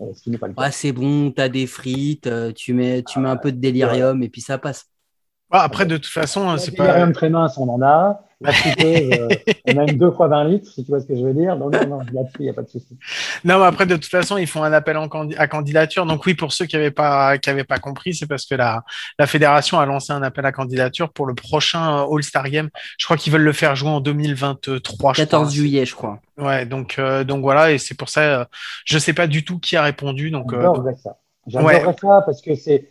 [0.00, 0.70] Euh, ce qui n'est pas le cas.
[0.70, 4.22] c'est bon, tu as des frites, euh, tu mets, tu mets un peu de délirium
[4.22, 4.86] et puis ça passe.
[5.50, 6.86] Ah, après, de toute façon, c'est pas.
[6.86, 8.24] Délirium très mince, on en a.
[8.44, 9.28] La friteuse, euh,
[9.68, 11.56] on a une deux fois 20 litres, si tu vois ce que je veux dire.
[11.56, 12.98] Donc, non, là-dessus, il n'y a pas de souci.
[13.42, 16.04] Non, mais après, de toute façon, ils font un appel en à candidature.
[16.04, 18.84] Donc, oui, pour ceux qui n'avaient pas, qui pas compris, c'est parce que la,
[19.18, 22.68] la fédération a lancé un appel à candidature pour le prochain euh, All-Star Game.
[22.98, 25.14] Je crois qu'ils veulent le faire jouer en 2023.
[25.14, 26.20] 14 juillet, je crois.
[26.36, 27.72] Ouais, donc, euh, donc voilà.
[27.72, 28.46] Et c'est pour ça,
[28.84, 30.30] je ne sais pas du tout qui a répondu.
[30.30, 31.16] Donc, J'adorerais ça.
[31.46, 32.90] J'adorerais ça parce que c'est,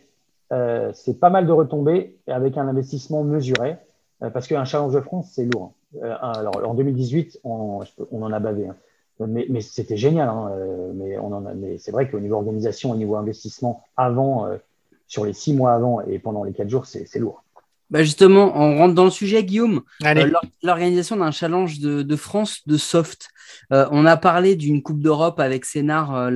[0.94, 3.76] c'est pas mal de retombées avec un investissement mesuré.
[4.24, 5.72] Euh, parce qu'un challenge de France, c'est lourd.
[6.02, 8.68] Euh, alors, en 2018, on, en a bavé.
[8.68, 8.76] Hein.
[9.20, 10.28] Mais, c'était génial.
[10.28, 11.16] Hein, euh, mais,
[11.54, 14.48] mais c'est vrai qu'au niveau organisation, au niveau investissement, avant,
[15.06, 17.44] sur les six mois avant et pendant les quatre jours, c'est lourd.
[17.90, 19.82] Bah justement, on rentre dans le sujet, Guillaume.
[20.04, 20.30] Euh,
[20.62, 23.28] l'organisation d'un challenge de, France de soft.
[23.72, 26.30] Euh, on a parlé d'une Coupe d'Europe avec Sénard euh,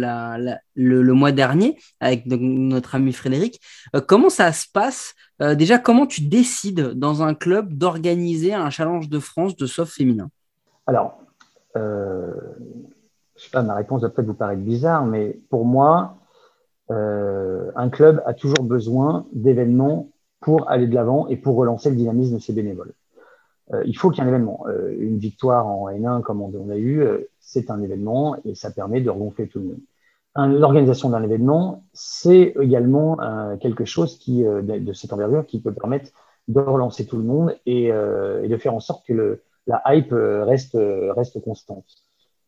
[0.74, 3.60] le, mois dernier, avec notre ami Frédéric.
[4.06, 5.14] comment ça se passe?
[5.40, 10.30] Déjà, comment tu décides dans un club d'organiser un challenge de France de soft féminin?
[10.86, 11.18] Alors,
[11.76, 11.80] je
[13.36, 16.16] sais pas, ma réponse va peut-être vous paraître bizarre, mais pour moi,
[16.90, 20.10] un club a toujours besoin d'événements
[20.40, 22.94] pour aller de l'avant et pour relancer le dynamisme de ses bénévoles.
[23.74, 24.64] Euh, il faut qu'il y ait un événement.
[24.68, 28.70] Euh, une victoire en N1 comme on, a eu, euh, c'est un événement et ça
[28.70, 29.80] permet de regonfler tout le monde.
[30.36, 33.16] L'organisation d'un événement, c'est également
[33.60, 36.12] quelque chose qui, de, cette envergure qui peut permettre
[36.46, 40.78] de relancer tout le monde et, de faire en sorte que la hype reste,
[41.42, 41.86] constante.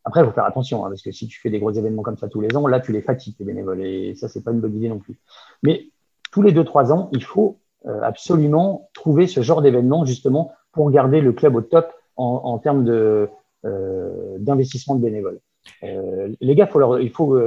[0.04, 2.16] Après, il faut faire attention, hein, parce que si tu fais des gros événements comme
[2.16, 4.60] ça tous les ans, là, tu les fatigues, tes bénévoles, et ça, c'est pas une
[4.60, 5.18] bonne idée non plus.
[5.64, 5.86] Mais
[6.30, 7.58] tous les deux, trois ans, il faut
[8.02, 13.28] absolument trouver ce genre d'événement justement pour garder le club au top en, termes de,
[13.64, 15.40] euh, d'investissement de bénévoles.
[15.82, 17.38] Euh, les gars, faut leur, il faut.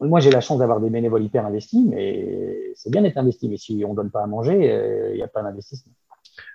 [0.00, 3.48] moi, j'ai la chance d'avoir des bénévoles hyper investis, mais c'est bien d'être investi.
[3.48, 5.92] Mais si on donne pas à manger, il n'y a pas d'investissement.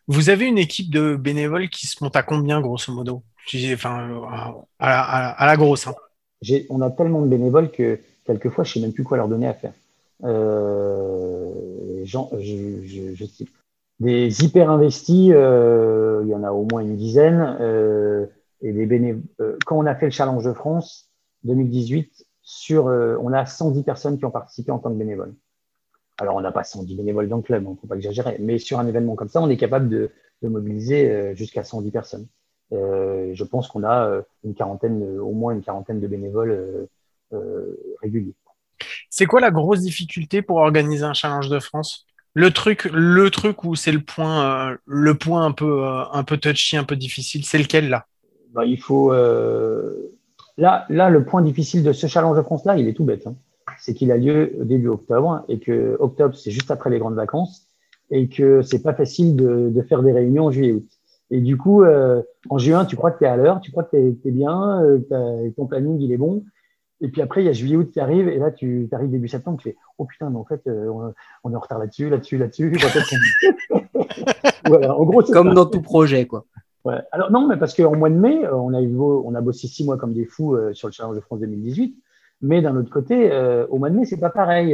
[0.08, 3.24] Vous avez une équipe de bénévoles qui se monte à combien, grosso modo?
[3.74, 4.24] Enfin,
[4.80, 5.88] à la, grosse.
[5.88, 5.96] Hein.
[6.70, 9.54] On a tellement de bénévoles que quelquefois, je sais même plus quoi leur donner à
[9.54, 9.74] faire.
[10.24, 11.52] Euh,
[12.04, 12.18] je,
[12.86, 13.44] je.
[14.00, 17.58] Des hyper investis, euh, il y en a au moins une dizaine.
[17.60, 18.26] Euh,
[18.62, 19.24] et des bénévoles.
[19.66, 21.10] quand on a fait le Challenge de France
[21.44, 25.34] 2018, sur, on a 110 personnes qui ont participé en tant que bénévoles.
[26.18, 28.36] Alors, on n'a pas 110 bénévoles dans le club, il hein, ne faut pas exagérer.
[28.42, 32.28] Mais sur un événement comme ça, on est capable de, de mobiliser jusqu'à 110 personnes.
[32.72, 36.90] je pense qu'on a une quarantaine, au moins une quarantaine de bénévoles
[38.02, 38.36] réguliers.
[39.10, 42.09] C'est quoi la grosse difficulté pour organiser un challenge de France?
[42.34, 46.24] Le truc, le truc où c'est le point, euh, le point un peu, euh, un
[46.24, 48.06] peu touchy, un peu difficile, c'est lequel là?
[48.54, 50.12] Bah, Il faut euh,
[50.58, 53.26] là, là, le point difficile de ce challenge de France là, il est tout bête.
[53.28, 53.36] Hein.
[53.80, 57.68] C'est qu'il a lieu début octobre et que octobre c'est juste après les grandes vacances
[58.12, 60.88] et que c'est pas facile de, faire des réunions en juillet août.
[61.32, 63.92] Et du coup, en juin, tu crois que tu es à l'heure, tu crois que
[63.92, 64.82] tu es, bien,
[65.56, 66.44] ton planning il est bon,
[67.02, 69.58] et puis après, il y a juillet-août qui arrive, et là, tu arrives début septembre,
[69.62, 70.90] tu fais Oh putain, mais en fait, euh,
[71.44, 72.74] on, est en retard là-dessus, là-dessus, là-dessus.
[74.66, 76.46] voilà, en gros, Comme dans tout projet, quoi.
[76.84, 76.98] Ouais.
[77.12, 79.68] Alors, non, mais parce qu'en mois de mai, euh, on a, eu, on a bossé
[79.68, 81.96] six mois comme des fous euh, sur le Challenge de France 2018.
[82.42, 83.30] Mais d'un autre côté,
[83.70, 84.68] au mois de mai, c'est pas pareil.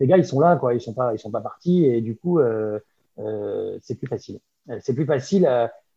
[0.00, 0.74] les gars, ils sont là, quoi.
[0.74, 2.40] Ils sont pas, ils sont pas partis, et du coup,
[3.80, 4.38] c'est plus facile.
[4.80, 5.48] C'est plus facile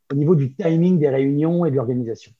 [0.09, 2.31] au niveau du timing des réunions et de l'organisation.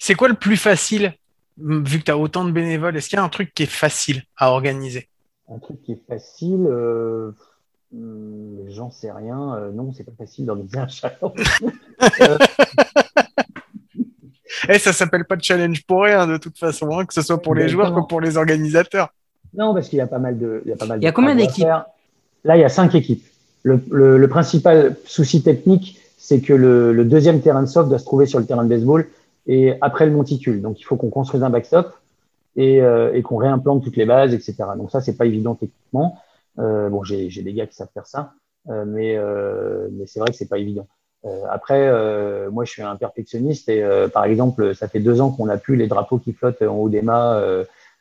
[0.00, 1.14] C'est quoi le plus facile?
[1.58, 3.70] Vu que tu as autant de bénévoles, est-ce qu'il y a un truc qui est
[3.70, 5.08] facile à organiser?
[5.48, 7.32] Un truc qui est facile, euh,
[7.92, 9.54] hmm, j'en sais rien.
[9.54, 11.60] Euh, non, c'est pas facile d'organiser un challenge.
[14.68, 17.40] Eh, ça s'appelle pas de challenge pour rien de toute façon, hein, que ce soit
[17.40, 19.12] pour les joueurs que pour les organisateurs.
[19.54, 20.62] Non, parce qu'il y a pas mal de.
[20.64, 21.66] Il y a, pas mal il y a combien d'équipes?
[22.44, 23.24] Là, il y a cinq équipes.
[23.64, 28.26] Le, principal souci technique, c'est que le, le, deuxième terrain de soft doit se trouver
[28.26, 29.08] sur le terrain de baseball
[29.46, 30.62] et après le monticule.
[30.62, 31.92] Donc, il faut qu'on construise un backstop
[32.56, 34.56] et, euh, et qu'on réimplante toutes les bases, etc.
[34.76, 36.18] Donc, ça, c'est pas évident techniquement.
[36.58, 38.34] Euh, bon, j'ai des gars qui savent faire ça,
[38.68, 40.86] euh, mais, euh, mais c'est vrai que c'est pas évident.
[41.24, 41.90] Euh, après,
[42.50, 45.76] moi, je suis un perfectionniste et par exemple, ça fait deux ans qu'on n'a plus
[45.76, 47.40] les drapeaux qui flottent en haut des mâts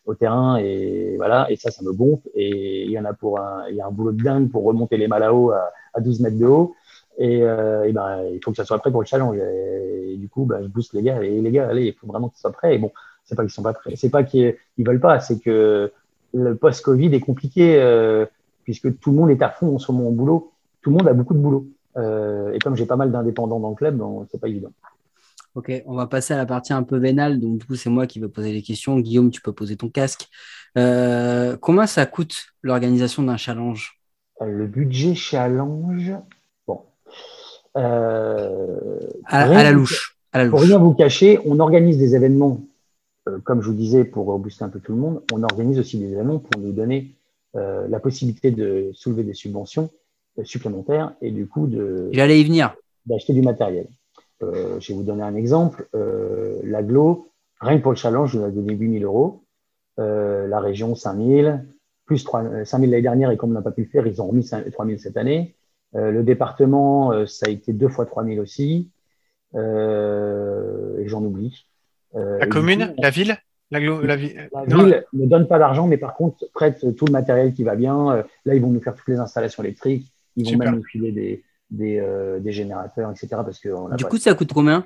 [0.07, 3.39] au terrain et voilà et ça ça me gonfle et il y en a pour
[3.39, 6.21] un il y a un boulot de dingue pour remonter les Malao à, à 12
[6.21, 6.75] mètres de haut
[7.17, 10.29] et, euh, et, ben il faut que ça soit prêt pour le challenge et, du
[10.29, 12.41] coup ben, je booste les gars et les gars allez il faut vraiment que ça
[12.41, 12.91] soit prêt et bon
[13.23, 15.91] c'est pas qu'ils sont pas prêts c'est pas qu'ils ils veulent pas c'est que
[16.33, 18.25] le post-Covid est compliqué euh,
[18.63, 20.51] puisque tout le monde est à fond sur mon boulot
[20.81, 23.69] tout le monde a beaucoup de boulot euh, et comme j'ai pas mal d'indépendants dans
[23.69, 24.71] le club bon, c'est pas évident
[25.53, 27.41] Ok, on va passer à la partie un peu vénale.
[27.41, 28.97] Donc, du coup, c'est moi qui vais poser les questions.
[28.99, 30.29] Guillaume, tu peux poser ton casque.
[30.77, 33.99] Euh, comment ça coûte l'organisation d'un challenge?
[34.39, 36.13] Le budget challenge.
[37.77, 40.17] Euh, à, la louche.
[40.33, 40.51] À la louche.
[40.51, 42.61] Pour rien vous cacher, on organise des événements,
[43.27, 45.21] euh, comme je vous disais, pour booster un peu tout le monde.
[45.33, 47.15] On organise aussi des événements pour nous donner
[47.55, 49.89] euh, la possibilité de soulever des subventions
[50.43, 52.09] supplémentaires et du coup de.
[52.11, 52.75] J'allais y venir.
[53.05, 53.87] D'acheter du matériel.
[54.41, 54.47] Je
[54.87, 55.87] vais vous donner un exemple.
[56.63, 57.27] L'aglo,
[57.59, 59.43] rien que pour le challenge, nous a donné 8000 euros.
[59.97, 61.63] La région, 5000,
[62.05, 64.27] plus 3, 5000 l'année dernière, et comme on n'a pas pu le faire, ils ont
[64.27, 65.53] remis 3000 cette année.
[65.95, 68.89] Euh, le département, euh, ça a été deux fois 3000 aussi.
[69.53, 69.57] et
[71.05, 71.65] j'en oublie.
[72.13, 73.37] la commune, coup, la ville
[73.71, 77.11] la, la, vi la ville ne donne pas d'argent, mais par contre prête tout le
[77.13, 78.25] matériel qui va bien.
[78.45, 80.11] là, ils vont nous faire toutes les installations électriques.
[80.35, 80.71] Ils vont Super.
[80.71, 83.27] même nous filer des, des, euh, des, générateurs, etc.
[83.43, 84.85] Parce que on a du coup, ça coûte combien?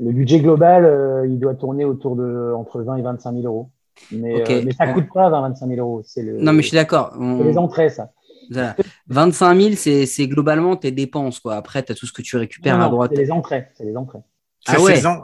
[0.00, 3.70] Le budget global, euh, il doit tourner autour de entre 20 et 25 000 euros.
[4.10, 4.58] Mais, okay.
[4.58, 6.02] euh, mais ça ne coûte pas 20 25 000 euros.
[6.16, 7.14] Le, non, mais je suis d'accord.
[7.18, 7.38] On...
[7.38, 8.10] C'est les entrées, ça.
[8.50, 8.76] Voilà.
[9.08, 11.40] 25 000, c'est globalement tes dépenses.
[11.40, 11.56] Quoi.
[11.56, 13.12] Après, tu as tout ce que tu récupères non, à droite.
[13.14, 13.68] C'est les entrées.
[13.74, 14.20] C'est les entrées.
[14.66, 15.22] Ah ouais en...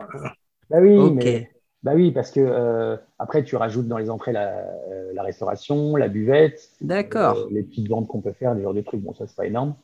[0.68, 1.14] Bah oui, okay.
[1.14, 1.50] mais,
[1.82, 5.96] bah oui, parce que euh, après, tu rajoutes dans les entrées la, euh, la restauration,
[5.96, 6.70] la buvette.
[6.80, 7.38] D'accord.
[7.38, 9.00] Euh, les petites ventes qu'on peut faire, des genres de trucs.
[9.00, 9.74] Bon, ça, c'est pas énorme.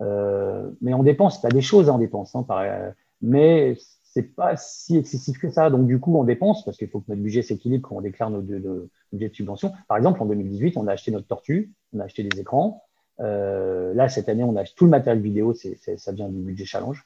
[0.00, 2.90] Euh, mais on dépense, tu as des choses en dépense, hein, par, euh,
[3.22, 3.76] mais
[4.16, 5.68] c'est pas si excessif que ça.
[5.68, 8.30] Donc, du coup, on dépense parce qu'il faut que notre budget s'équilibre quand on déclare
[8.30, 9.74] nos, nos budgets de subvention.
[9.88, 12.82] Par exemple, en 2018, on a acheté notre tortue, on a acheté des écrans.
[13.20, 16.64] Euh, là, cette année, on a tout le matériel vidéo, c'est, ça vient du budget
[16.64, 17.04] challenge.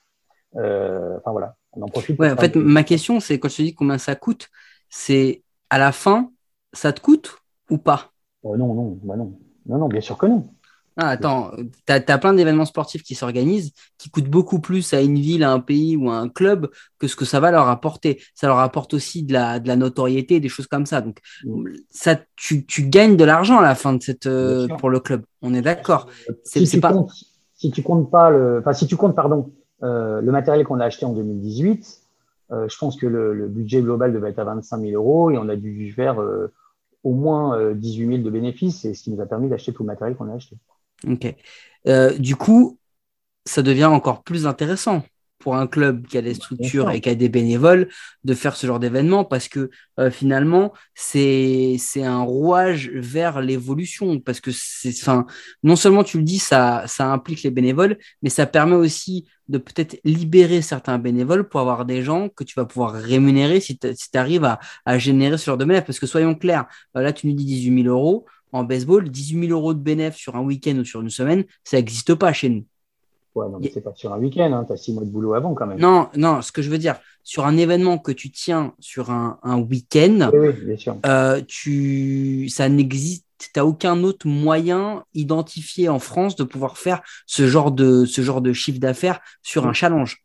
[0.54, 2.16] Euh, enfin, voilà, on en profite.
[2.20, 4.48] Ouais, en fait, ma question, c'est quand je te dis combien ça coûte,
[4.88, 6.30] c'est à la fin,
[6.72, 7.38] ça te coûte
[7.70, 8.12] ou pas?
[8.44, 9.36] Non, non, bah non.
[9.66, 10.44] Non, non, bien sûr que non.
[10.96, 11.52] Ah, attends,
[11.86, 15.44] tu as, as, plein d'événements sportifs qui s'organisent, qui coûtent beaucoup plus à une ville,
[15.44, 16.68] à un pays ou à un club
[16.98, 18.20] que ce que ça va leur apporter.
[18.34, 21.00] Ça leur apporte aussi de la, de la notoriété, des choses comme ça.
[21.00, 21.20] Donc,
[21.90, 25.22] ça, tu, tu gagnes de l'argent à la fin de cette, euh, pour le club.
[25.42, 26.08] On est d'accord.
[26.44, 26.92] Si, tu pas...
[26.92, 27.12] comptes,
[27.54, 30.84] si tu comptes pas le, enfin, si tu comptes, pardon, euh, le matériel qu'on a
[30.84, 32.00] acheté en 2018,
[32.50, 35.38] euh, je pense que le, le, budget global devait être à 25 000 euros et
[35.38, 36.16] on a dû faire
[37.04, 39.86] au moins 18 000 de bénéfices, et ce qui nous a permis d'acheter tout le
[39.86, 40.56] matériel qu'on a acheté.
[41.06, 41.34] Ok.
[41.86, 42.78] Euh, du coup,
[43.44, 45.02] ça devient encore plus intéressant
[45.40, 47.88] pour un club qui a des structures et qui a des bénévoles
[48.24, 54.20] de faire ce genre d'événement parce que euh, finalement, c'est un rouage vers l'évolution.
[54.20, 55.26] Parce que c'est, enfin,
[55.62, 59.58] non seulement tu le dis, ça, ça implique les bénévoles, mais ça permet aussi de
[59.58, 63.88] peut-être libérer certains bénévoles pour avoir des gens que tu vas pouvoir rémunérer si tu
[63.94, 65.86] si arrives à, à, générer ce genre de bénéfices.
[65.86, 69.58] Parce que soyons clairs, là, tu nous dis 18 000 euros en baseball, 18 000
[69.58, 72.64] euros de bénéfices sur un week-end ou sur une semaine, ça n'existe pas chez nous.
[73.34, 75.34] Ouais, non, mais c'est pas sur un week-end, hein, tu as six mois de boulot
[75.34, 75.78] avant quand même.
[75.78, 79.38] Non, non, ce que je veux dire, sur un événement que tu tiens sur un,
[79.44, 80.96] un week-end, oui, oui, bien sûr.
[81.06, 87.02] Euh, tu, ça n'existe, tu n'as aucun autre moyen identifié en France de pouvoir faire
[87.26, 89.68] ce genre de, ce genre de chiffre d'affaires sur oui.
[89.68, 90.24] un challenge.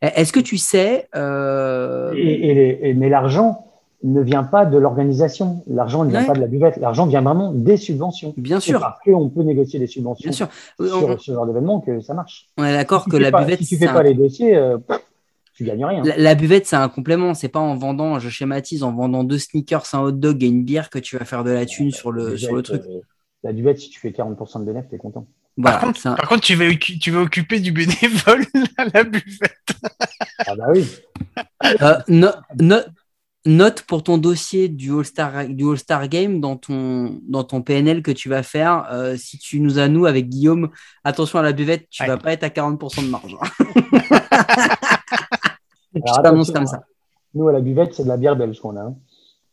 [0.00, 1.08] Est-ce que tu sais.
[1.14, 2.12] Euh...
[2.16, 3.69] Et, et, et, mais l'argent,
[4.02, 5.62] ne vient pas de l'organisation.
[5.66, 6.26] L'argent ne vient ouais.
[6.26, 6.76] pas de la buvette.
[6.78, 8.34] L'argent vient vraiment des subventions.
[8.36, 8.80] Bien sûr.
[8.80, 10.48] Parce qu'on peut négocier des subventions Bien sûr.
[10.78, 11.18] sur on...
[11.18, 12.48] ce genre d'événement que ça marche.
[12.56, 13.60] On est d'accord si que la pas, buvette.
[13.62, 14.02] Si tu fais pas un...
[14.02, 14.78] les dossiers, euh,
[15.54, 16.02] tu gagnes rien.
[16.02, 17.34] La, la buvette, c'est un complément.
[17.34, 20.64] C'est pas en vendant, je schématise, en vendant deux sneakers, un hot dog et une
[20.64, 22.82] bière que tu vas faire de la thune sur le, sur le truc.
[22.88, 23.00] Euh,
[23.42, 25.26] la buvette, si tu fais 40% de bénéfice, t'es content.
[25.56, 26.14] Voilà, par, contre, un...
[26.14, 28.46] par, contre, tu vas, tu vas occuper du bénévole
[28.78, 29.52] à la buvette.
[30.38, 30.86] ah bah oui.
[31.82, 32.28] Euh, no,
[32.58, 32.76] no,
[33.46, 38.10] note pour ton dossier du All-Star du All-Star Game dans ton dans ton PNL que
[38.10, 40.68] tu vas faire euh, si tu nous as nous avec Guillaume
[41.04, 42.08] attention à la buvette tu ouais.
[42.08, 43.34] vas pas être à 40% de marge
[45.94, 46.82] je t'annonce comme ça
[47.34, 48.94] nous à la buvette c'est de la bière belge qu'on a hein.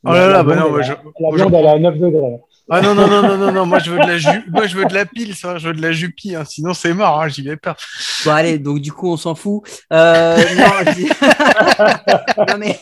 [0.03, 0.91] oh là là bah non moi je...
[0.91, 3.79] la viande elle est à 9 degrés ah non, non, non, non, non, non, moi
[3.79, 4.27] je veux de la ju...
[4.49, 6.43] moi je veux de la pile, ça, je veux de la jupie, hein.
[6.43, 7.77] sinon c'est mort, hein, j'y vais pas.
[8.25, 9.63] Bon allez, donc du coup on s'en fout.
[9.93, 10.35] Euh,
[12.37, 12.77] non, mais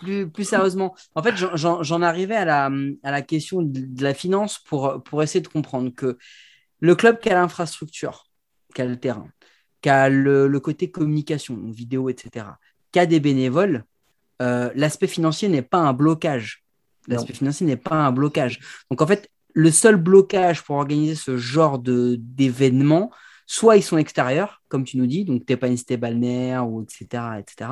[0.00, 2.70] plus, plus sérieusement, en fait, j'en arrivais à la,
[3.02, 6.18] à la question de la finance pour, pour essayer de comprendre que
[6.80, 8.26] le club qui a l'infrastructure,
[8.74, 9.28] qui a le terrain,
[9.82, 12.46] qui a le, le côté communication, vidéo, etc.,
[12.92, 13.84] qui a des bénévoles,
[14.42, 16.64] euh, l'aspect financier n'est pas un blocage.
[17.06, 18.60] L'aspect financier n'est pas un blocage.
[18.90, 23.10] Donc en fait, le seul blocage pour organiser ce genre d'événement,
[23.46, 26.82] soit ils sont extérieurs, comme tu nous dis, donc t'es pas une cité balnéaire ou
[26.82, 27.40] etc.
[27.40, 27.70] etc.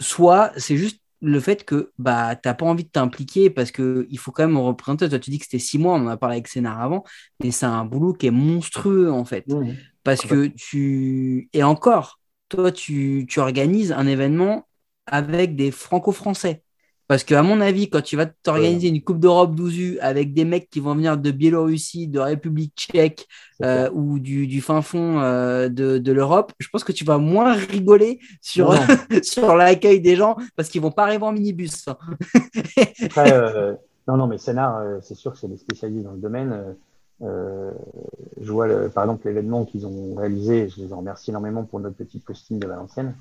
[0.00, 4.18] Soit c'est juste le fait que bah t'as pas envie de t'impliquer parce que il
[4.18, 5.08] faut quand même représenter.
[5.08, 7.04] Toi tu dis que c'était six mois, on en a parlé avec Scénar avant,
[7.40, 9.56] mais c'est un boulot qui est monstrueux en fait,
[10.04, 14.68] parce que tu et encore, toi tu, tu organises un événement
[15.06, 16.62] avec des franco-français.
[17.08, 20.68] Parce qu'à mon avis, quand tu vas t'organiser une Coupe d'Europe 12 avec des mecs
[20.68, 23.26] qui vont venir de Biélorussie, de République tchèque
[23.62, 28.20] euh, ou du, fin fond euh, de, l'Europe, je pense que tu vas moins rigoler
[28.42, 28.74] sur,
[29.22, 31.86] sur l'accueil des gens parce qu'ils vont pas arriver en minibus.
[33.16, 33.74] Euh,
[34.06, 36.76] non, non, mais Sénard, c'est sûr que c'est des spécialistes dans le domaine.
[37.20, 41.96] je vois, par exemple, l'événement qu'ils ont réalisé, je les en remercie énormément pour notre
[41.96, 43.14] petite costume de Valenciennes.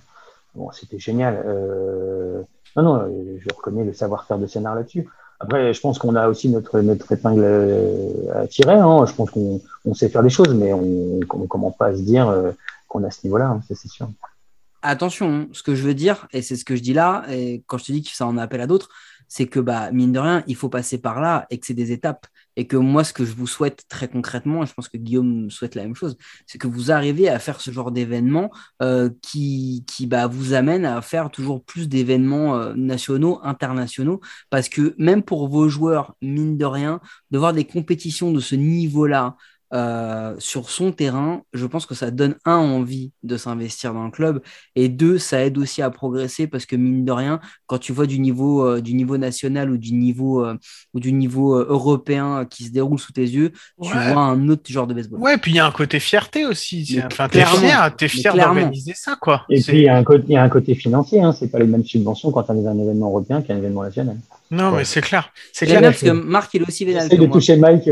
[0.55, 1.43] Bon, c'était génial.
[2.77, 5.09] Non, non, je reconnais le savoir-faire de scénar là-dessus.
[5.39, 8.75] Après, je pense qu'on a aussi notre, notre épingle euh, à tirer.
[8.75, 9.05] Hein.
[9.05, 12.27] Je pense qu'on sait faire des choses, mais on ne commence pas à se dire
[12.29, 12.51] euh,
[12.87, 14.09] qu'on a ce niveau-là, hein, c'est sûr.
[14.81, 15.47] Attention, hein.
[15.51, 17.85] ce que je veux dire, et c'est ce que je dis là, et quand je
[17.85, 18.89] te dis que ça en appelle à d'autres,
[19.27, 21.91] c'est que bah, mine de rien, il faut passer par là et que c'est des
[21.91, 22.27] étapes
[22.57, 25.49] et que moi, ce que je vous souhaite très concrètement, et je pense que Guillaume
[25.51, 28.49] souhaite la même chose, c'est que vous arriviez à faire ce genre d'événement
[28.81, 34.69] euh, qui, qui bah, vous amène à faire toujours plus d'événements euh, nationaux, internationaux, parce
[34.69, 36.99] que même pour vos joueurs, mine de rien,
[37.31, 39.37] de voir des compétitions de ce niveau-là,
[39.73, 44.11] euh, sur son terrain, je pense que ça donne un envie de s'investir dans le
[44.11, 44.41] club
[44.75, 48.05] et deux, ça aide aussi à progresser parce que mine de rien, quand tu vois
[48.05, 50.57] du niveau, euh, du niveau national ou du niveau, euh,
[50.93, 53.51] ou du niveau européen qui se déroule sous tes yeux,
[53.81, 55.19] tu vois un autre genre de baseball.
[55.19, 57.01] Ouais, puis il y a un côté fierté aussi.
[57.05, 59.45] Enfin, t'es fier, es fier d'organiser ça, quoi.
[59.49, 61.33] Et puis il y, a un côté, y a un côté financier, hein.
[61.33, 64.17] c'est pas les mêmes subventions quand tu as un événement européen qu'un événement national.
[64.49, 65.31] Non, mais c'est clair.
[65.51, 65.81] C'est clair.
[65.81, 67.09] parce que Marc, il est aussi vénal.
[67.09, 67.89] de toucher Mike.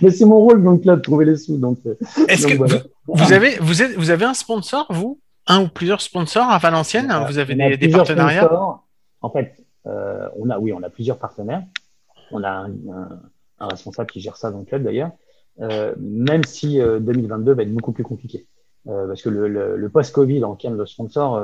[0.00, 1.56] Mais c'est mon rôle dans le club, trouver les sous.
[1.56, 1.94] Donc, euh,
[2.28, 5.20] est-ce que vous, avez, vous, êtes, vous avez un sponsor, vous?
[5.46, 8.50] Un ou plusieurs sponsors à Valenciennes Vous avez des, partenariats?
[9.20, 11.62] En fait, euh, on a, oui, on a plusieurs partenaires.
[12.30, 12.66] On a
[13.60, 15.10] un, responsable qui gère ça dans le club d'ailleurs.
[15.60, 18.46] Euh, même si 2022 va être beaucoup plus compliqué.
[18.86, 21.42] parce que le, post-Covid en termes de sponsor,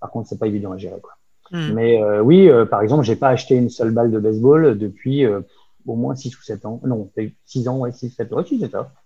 [0.00, 1.00] par contre, c'est pas évident à gérer.
[1.00, 1.12] Quoi.
[1.50, 1.72] Hmm.
[1.72, 5.24] Mais oui, par exemple, j'ai pas acheté une seule balle de baseball depuis
[5.88, 6.80] au moins 6 ou 7 ans.
[6.84, 7.10] Non,
[7.46, 8.44] 6 ans, ouais, 6, 7 ans.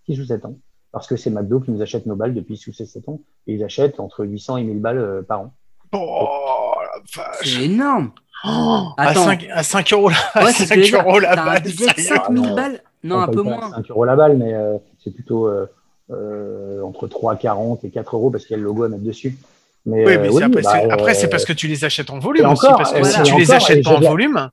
[0.07, 0.57] 6 ou 7 ans.
[0.91, 3.21] Parce que c'est McDo qui nous achète nos balles depuis 6 ou 7 ans.
[3.47, 5.55] Et ils achètent entre 800 et 1000 balles euh, par an.
[5.93, 7.55] Oh, la vache.
[7.57, 8.13] C'est énorme.
[8.45, 11.59] Oh, à, 5, à 5 euros la, ouais, 5 euros la balle.
[11.59, 13.71] Un budget de 5000 balles Non, un peu moins.
[13.71, 15.67] 5 euros la balle, mais euh, c'est plutôt euh,
[16.11, 19.39] euh, entre 3,40 et 4 euros parce qu'il y a le logo à mettre dessus.
[19.87, 22.47] Mais, oui, mais oui, après, bah, c'est, c'est parce que tu les achètes en volume
[22.47, 22.67] aussi.
[22.67, 24.49] Encore, parce que si tu les achètes pas en volume.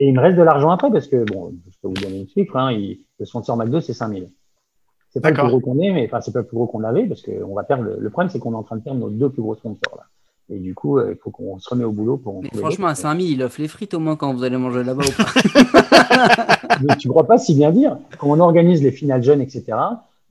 [0.00, 2.28] Et il me reste de l'argent après parce que, bon, je peux vous donner une
[2.28, 4.28] chiffre, hein, il, le sponsor McDo, c'est 5000.
[5.10, 6.84] C'est pas le plus gros qu'on ait, mais enfin, c'est pas le plus gros qu'on
[6.84, 7.84] avait parce qu'on va perdre.
[7.98, 10.04] Le, problème, c'est qu'on est en train de perdre nos deux plus gros sponsors là.
[10.48, 12.42] Et du coup, euh, il faut qu'on se remette au boulot pour.
[12.42, 15.04] Mais franchement, à 5000, il offre les frites au moins quand vous allez manger là-bas
[15.06, 16.66] ou pas.
[16.82, 19.64] mais tu crois pas si bien dire Quand on organise les finales jeunes, etc.,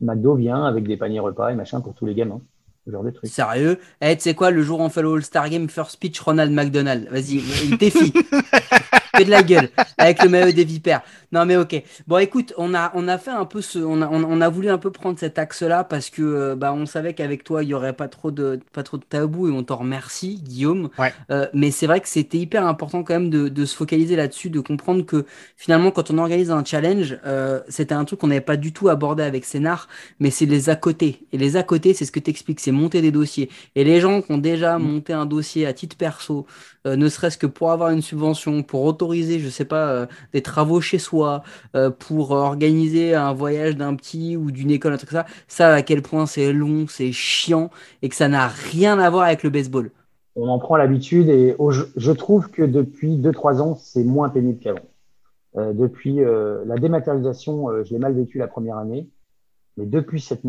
[0.01, 2.41] McDo vient avec des paniers repas et machin pour tous les gamins.
[2.85, 3.29] Ce genre de trucs.
[3.29, 3.77] Sérieux?
[4.01, 6.51] Eh, tu sais quoi, le jour où on fait le All-Star Game, first pitch, Ronald
[6.51, 7.07] McDonald.
[7.09, 8.11] Vas-y, il défie.
[9.15, 11.01] Fais de la gueule avec le maillot des vipères.
[11.31, 11.81] Non, mais ok.
[12.07, 13.79] Bon, écoute, on a, on a fait un peu ce.
[13.79, 16.85] On a, on, a voulu un peu prendre cet axe-là parce que euh, bah, on
[16.85, 19.63] savait qu'avec toi, il n'y aurait pas trop, de, pas trop de tabou et on
[19.63, 20.89] t'en remercie, Guillaume.
[21.29, 24.49] Euh, mais c'est vrai que c'était hyper important quand même de, de se focaliser là-dessus,
[24.49, 28.41] de comprendre que finalement, quand on organise un challenge, euh, c'était un truc qu'on n'avait
[28.41, 29.87] pas du tout abordé avec Scénar,
[30.19, 31.25] mais c'est les à côté.
[31.31, 33.49] Et les à côté, c'est ce que tu expliques, c'est monter des dossiers.
[33.75, 34.83] Et les gens qui ont déjà mm.
[34.83, 36.45] monté un dossier à titre perso,
[36.85, 40.99] ne serait-ce que pour avoir une subvention, pour autoriser, je sais pas, des travaux chez
[40.99, 41.43] soi,
[41.75, 45.81] euh, pour organiser un voyage d'un petit ou d'une école, un truc ça, ça à
[45.81, 47.69] quel point c'est long, c'est chiant
[48.01, 49.91] et que ça n'a rien à voir avec le baseball.
[50.35, 51.55] On en prend l'habitude et
[51.95, 54.79] je trouve que depuis 2-3 ans, c'est moins pénible qu'avant.
[55.57, 59.09] Euh, depuis euh, la dématérialisation, je l'ai mal vécu la première année,
[59.77, 60.43] mais depuis cette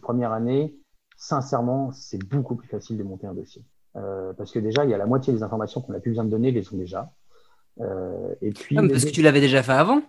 [0.00, 0.76] première année,
[1.16, 3.62] sincèrement, c'est beaucoup plus facile de monter un dossier.
[4.36, 6.30] Parce que déjà, il y a la moitié des informations qu'on n'a plus besoin de
[6.30, 7.10] donner, les sont déjà.
[7.80, 10.00] Euh, et puis, parce que tu l'avais déjà fait avant?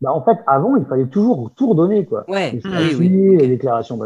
[0.00, 2.04] Bah, En fait, avant, il fallait toujours tout redonner.
[2.04, 2.24] Quoi.
[2.28, 3.36] Ouais, les, oui, oui.
[3.36, 3.98] les déclarations.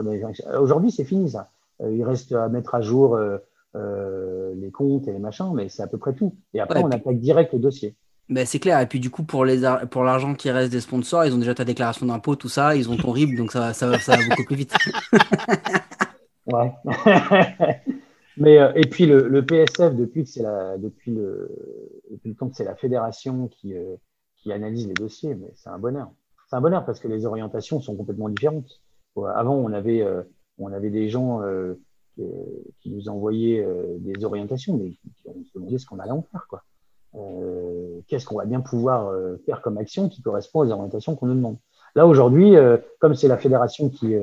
[0.59, 1.51] Aujourd'hui, c'est fini ça.
[1.83, 5.83] Euh, il reste à mettre à jour euh, les comptes et les machins, mais c'est
[5.83, 6.35] à peu près tout.
[6.55, 7.95] Et après, on attaque direct le dossier.
[8.29, 8.81] Ben, c'est clair.
[8.81, 9.61] Et puis du coup, pour les
[9.91, 12.89] pour l'argent qui reste des sponsors, ils ont déjà ta déclaration d'impôt, tout ça, ils
[12.89, 14.75] ont ton RIB, donc ça, ça, ça va beaucoup plus vite.
[16.47, 16.73] ouais.
[18.37, 21.51] Mais euh, et puis le, PSF depuis que la depuis le,
[22.11, 23.75] depuis le temps que c'est la fédération qui,
[24.37, 26.11] qui analyse les dossiers, mais c'est un bonheur.
[26.49, 28.81] C'est un bonheur parce que les orientations sont complètement différentes.
[29.35, 30.07] Avant, on avait,
[30.59, 31.41] on avait des gens
[32.17, 33.67] qui nous envoyaient
[33.99, 34.93] des orientations, mais
[35.27, 36.47] on se demandait ce qu'on allait en faire.
[36.49, 36.63] Quoi.
[38.07, 39.15] Qu'est-ce qu'on va bien pouvoir
[39.47, 41.57] faire comme action qui correspond aux orientations qu'on nous demande.
[41.95, 42.55] Là, aujourd'hui,
[43.01, 44.15] comme c'est la fédération qui,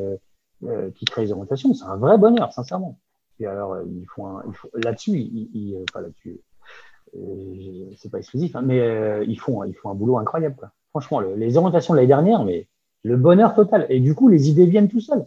[0.95, 2.99] qui crée les orientations, c'est un vrai bonheur, sincèrement.
[3.39, 4.39] Et alors, ils font,
[4.73, 6.39] là-dessus, ils, enfin là-dessus,
[7.97, 10.55] c'est pas exclusif, hein, mais ils font, ils font un boulot incroyable.
[10.89, 12.67] Franchement, les orientations de l'année dernière, mais
[13.03, 13.85] le bonheur total.
[13.89, 15.25] Et du coup, les idées viennent tout seuls.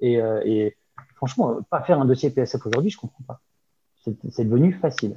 [0.00, 0.76] Et,
[1.16, 3.40] franchement, pas faire un dossier PSF aujourd'hui, je comprends pas.
[4.30, 5.16] C'est devenu facile.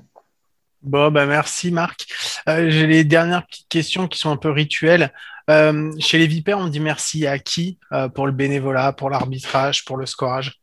[0.83, 2.07] Bon, bah merci Marc.
[2.49, 5.13] Euh, j'ai les dernières petites questions qui sont un peu rituelles.
[5.49, 9.85] Euh, chez les Vipères, on dit merci à qui euh, pour le bénévolat, pour l'arbitrage,
[9.85, 10.61] pour le scorage?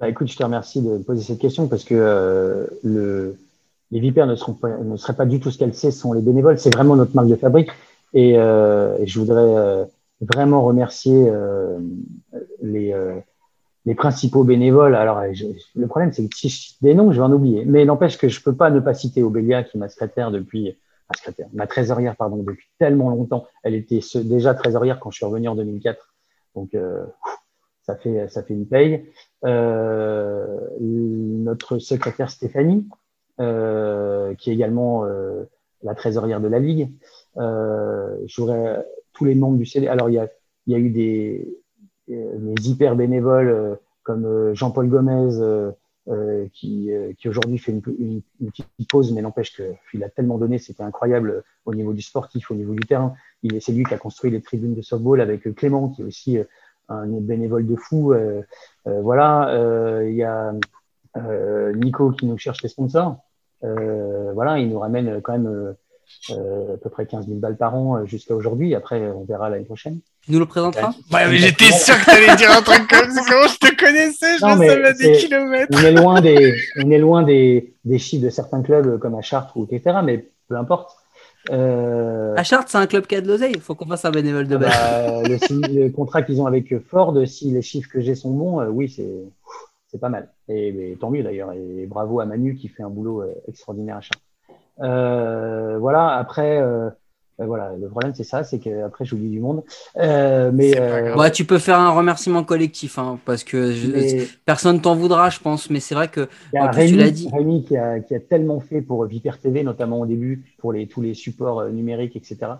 [0.00, 3.36] Bah, Écoute, je te remercie de poser cette question parce que le,
[3.90, 6.22] les Vipères ne, seront pas, ne seraient pas du tout ce qu'elles sont sont les
[6.22, 6.58] bénévoles.
[6.58, 7.70] C'est vraiment notre marque de fabrique.
[8.14, 9.86] Et, et je voudrais
[10.20, 11.30] vraiment remercier
[12.62, 12.94] les
[13.86, 14.96] les principaux bénévoles.
[14.96, 17.64] Alors, le problème, c'est que si je cite des noms, je vais en oublier.
[17.64, 20.76] Mais n'empêche que je peux pas ne pas citer Obélia, qui est ma secrétaire depuis,
[21.08, 23.46] ma secrétaire, ma trésorière, pardon, depuis tellement longtemps.
[23.62, 26.14] Elle était déjà trésorière quand je suis revenu en 2004.
[26.56, 27.06] Donc, euh,
[27.86, 29.06] ça fait, ça fait une paye.
[29.44, 32.86] Euh, notre secrétaire Stéphanie,
[33.40, 35.44] euh, qui est également euh,
[35.82, 36.90] la trésorière de la Ligue.
[37.36, 39.86] J'aurais tous les membres du CD.
[39.86, 40.28] Alors, il y a,
[40.66, 41.48] y a eu des,
[42.08, 45.72] hyper bénévoles comme Jean-Paul Gomez,
[46.52, 47.82] qui, qui aujourd'hui fait une,
[48.40, 52.50] une, petite pause, mais n'empêche qu'il a tellement donné, c'était incroyable au niveau du sportif,
[52.50, 53.14] au niveau du terrain.
[53.42, 56.38] Il c'est lui qui a construit les tribunes de softball avec Clément, qui est aussi
[56.88, 58.12] un bénévole de fou.
[58.12, 58.42] Euh,
[58.84, 59.50] voilà,
[60.04, 60.52] il y a
[61.74, 63.16] Nico qui nous cherche les sponsors.
[63.62, 65.74] voilà, il nous ramène quand même
[66.30, 68.74] à peu près 15 000 balles par an jusqu'à aujourd'hui.
[68.74, 70.00] Après, on verra l'année prochaine.
[70.22, 73.10] Tu nous le présenteras Ouais, mais j'étais sûr que tu allais dire un truc comme
[73.10, 73.22] ça.
[73.28, 74.38] Comment je te connaissais?
[74.38, 75.68] Je non, le savais à des kilomètres.
[75.72, 79.22] On est loin des, on est loin des, des chiffres de certains clubs comme à
[79.22, 79.98] Chartres ou etc.
[80.04, 80.96] Mais peu importe.
[81.50, 82.34] Euh...
[82.36, 83.52] À Chartres, c'est un club qui a de l'oseille.
[83.54, 84.70] Il faut qu'on fasse un bénévole de base.
[84.70, 88.60] Bah, le, le, contrat qu'ils ont avec Ford, si les chiffres que j'ai sont bons,
[88.60, 89.24] euh, oui, c'est
[89.88, 90.28] c'est pas mal.
[90.48, 91.52] Et, et tant mieux d'ailleurs.
[91.52, 94.24] Et bravo à Manu qui fait un boulot euh, extraordinaire à Chartres.
[94.80, 96.08] Euh, voilà.
[96.16, 96.60] Après.
[97.40, 99.62] Euh, voilà, le problème c'est ça, c'est qu'après j'oublie du monde.
[99.98, 101.14] Euh, mais euh...
[101.16, 104.26] ouais, tu peux faire un remerciement collectif, hein, parce que je, mais...
[104.44, 105.68] personne t'en voudra, je pense.
[105.68, 107.28] Mais c'est vrai que y a Rémi, tu l'as dit.
[107.30, 110.86] Rémi qui a, qui a, tellement fait pour Viper TV, notamment au début, pour les,
[110.86, 112.52] tous les supports euh, numériques, etc.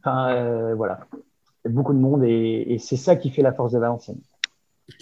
[0.00, 1.00] Enfin, euh, voilà,
[1.68, 4.18] beaucoup de monde et, et c'est ça qui fait la force de Valenciennes.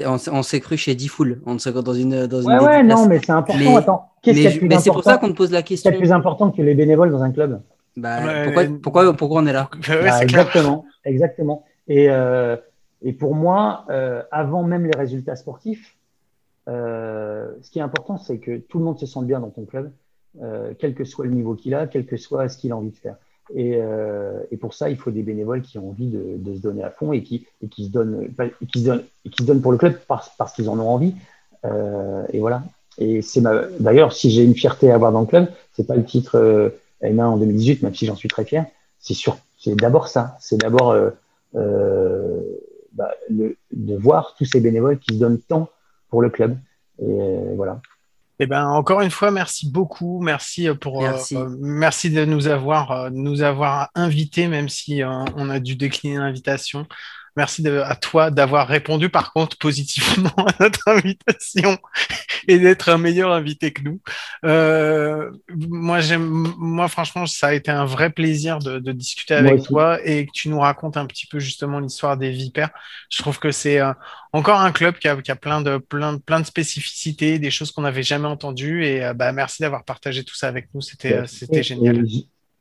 [0.05, 3.07] On, on s'est cru chez Diffoul, on s'est dans une dans ouais, une ouais, non,
[3.07, 3.59] mais c'est important.
[3.59, 5.90] Mais, Attends, qu'est-ce mais c'est pour ça qu'on te pose la question.
[5.90, 7.61] C'est plus important que les bénévoles dans un club?
[7.97, 9.70] Bah, ouais, pourquoi, pourquoi, pourquoi, on est là?
[9.88, 11.64] Bah, Exactement, exactement.
[11.88, 12.57] Et, euh,
[13.03, 15.97] et pour moi, euh, avant même les résultats sportifs,
[16.68, 19.64] euh, ce qui est important, c'est que tout le monde se sente bien dans ton
[19.64, 19.91] club,
[20.43, 22.91] euh, quel que soit le niveau qu'il a, quel que soit ce qu'il a envie
[22.91, 23.16] de faire.
[23.55, 26.61] Et, euh, et, pour ça, il faut des bénévoles qui ont envie de, de se
[26.61, 29.43] donner à fond et qui, et qui, se, donnent, et qui, se, donnent, et qui
[29.43, 31.16] se donnent pour le club parce, parce qu'ils en ont envie.
[31.64, 32.62] Euh, et voilà.
[32.99, 33.62] Et c'est ma...
[33.80, 36.72] d'ailleurs, si j'ai une fierté à avoir dans le club, c'est pas le titre
[37.03, 38.66] M1 en 2018, même si j'en suis très fier,
[38.98, 41.11] c'est sûr, c'est d'abord ça, c'est d'abord euh,
[41.55, 42.40] euh,
[42.92, 45.70] bah, le, de voir tous ces bénévoles qui se donnent tant
[46.09, 46.59] pour le club.
[47.01, 47.80] Et euh, voilà.
[48.42, 50.18] Eh ben, encore une fois, merci beaucoup.
[50.22, 55.11] Merci pour merci, euh, merci de nous avoir euh, nous avoir invités, même si euh,
[55.36, 56.86] on a dû décliner l'invitation.
[57.36, 61.78] Merci de, à toi d'avoir répondu par contre positivement à notre invitation
[62.48, 64.00] et d'être un meilleur invité que nous.
[64.44, 66.24] Euh, moi, j'aime,
[66.58, 70.32] moi, franchement, ça a été un vrai plaisir de, de discuter avec toi et que
[70.32, 72.70] tu nous racontes un petit peu justement l'histoire des Vipères.
[73.10, 73.92] Je trouve que c'est euh,
[74.32, 77.70] encore un club qui a, qui a, plein de plein, plein de spécificités, des choses
[77.70, 80.80] qu'on n'avait jamais entendues et euh, bah, merci d'avoir partagé tout ça avec nous.
[80.80, 82.04] C'était, c'était génial.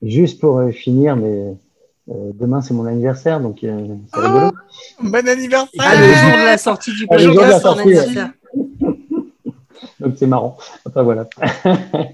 [0.01, 1.55] Juste pour finir, mais
[2.09, 4.51] euh, demain, c'est mon anniversaire, donc euh, c'est oh, rigolo.
[5.01, 8.31] Bon anniversaire ah, Le jour de la sortie du podcast, ah, anniversaire.
[9.99, 10.57] donc c'est marrant.
[10.85, 11.27] Enfin, voilà.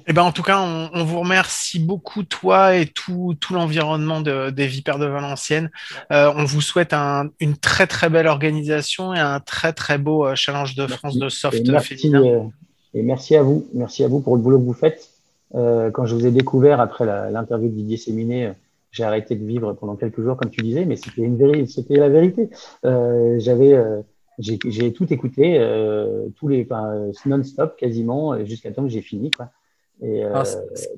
[0.07, 4.21] eh ben, en tout cas, on, on, vous remercie beaucoup, toi et tout, tout l'environnement
[4.21, 5.69] de, des Vipères de Valenciennes.
[6.11, 10.25] Euh, on vous souhaite un, une très très belle organisation et un très très beau
[10.25, 10.97] euh, challenge de merci.
[10.97, 12.25] France de soft et merci, féminin.
[12.25, 12.41] Euh,
[12.93, 13.65] et merci à vous.
[13.73, 15.09] Merci à vous pour le boulot que vous faites.
[15.53, 18.55] quand je vous ai découvert après l'interview de Didier Séminet,
[18.95, 21.95] j'ai arrêté de vivre pendant quelques jours, comme tu disais, mais c'était une vérité, c'était
[21.97, 22.49] la vérité.
[22.85, 24.01] Euh, j'avais, euh,
[24.39, 29.49] j'ai tout écouté, euh, tous les, enfin, non-stop quasiment, jusqu'à temps que j'ai fini, quoi.
[30.01, 30.43] Et ah,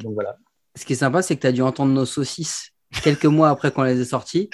[0.04, 0.38] donc voilà.
[0.76, 2.72] Ce qui est sympa, c'est que tu as dû entendre nos saucisses
[3.04, 4.50] quelques mois après qu'on les ait sorties.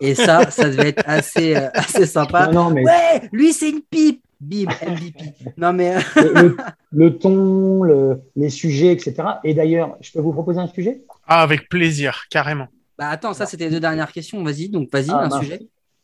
[0.00, 2.48] Et ça, ça devait être assez, assez sympa.
[2.48, 4.22] Non, non, mais Ouais, lui, c'est une pipe.
[4.40, 5.34] Bim, MVP.
[5.56, 5.94] Non, mais.
[6.16, 6.56] le, le-
[6.90, 9.14] le ton, le- les sujets, etc.
[9.44, 11.04] Et d'ailleurs, je peux vous proposer un sujet?
[11.26, 12.68] Ah, avec plaisir, carrément.
[12.98, 14.42] Bah, attends, ça, c'était les deux dernières questions.
[14.42, 15.40] Vas-y, donc vas-y, Ah, un mince.
[15.40, 15.60] sujet.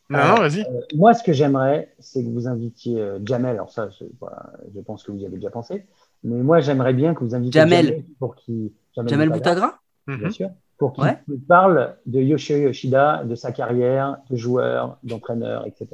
[0.09, 0.61] Non, Euh, non, vas-y.
[0.61, 3.51] Euh, moi, ce que j'aimerais, c'est que vous invitiez euh, Jamel.
[3.51, 5.85] Alors ça, je, voilà, je pense que vous y avez déjà pensé.
[6.23, 8.03] Mais moi, j'aimerais bien que vous invitiez Jamel.
[8.19, 9.79] pour qu'il Jamel Boutagra?
[10.07, 10.31] Bien Mhm.
[10.31, 10.49] sûr,
[10.79, 11.19] pour qu'il Ouais.
[11.27, 15.87] nous parle de Yoshio Yoshida, de sa carrière, de joueur, d'entraîneur, etc.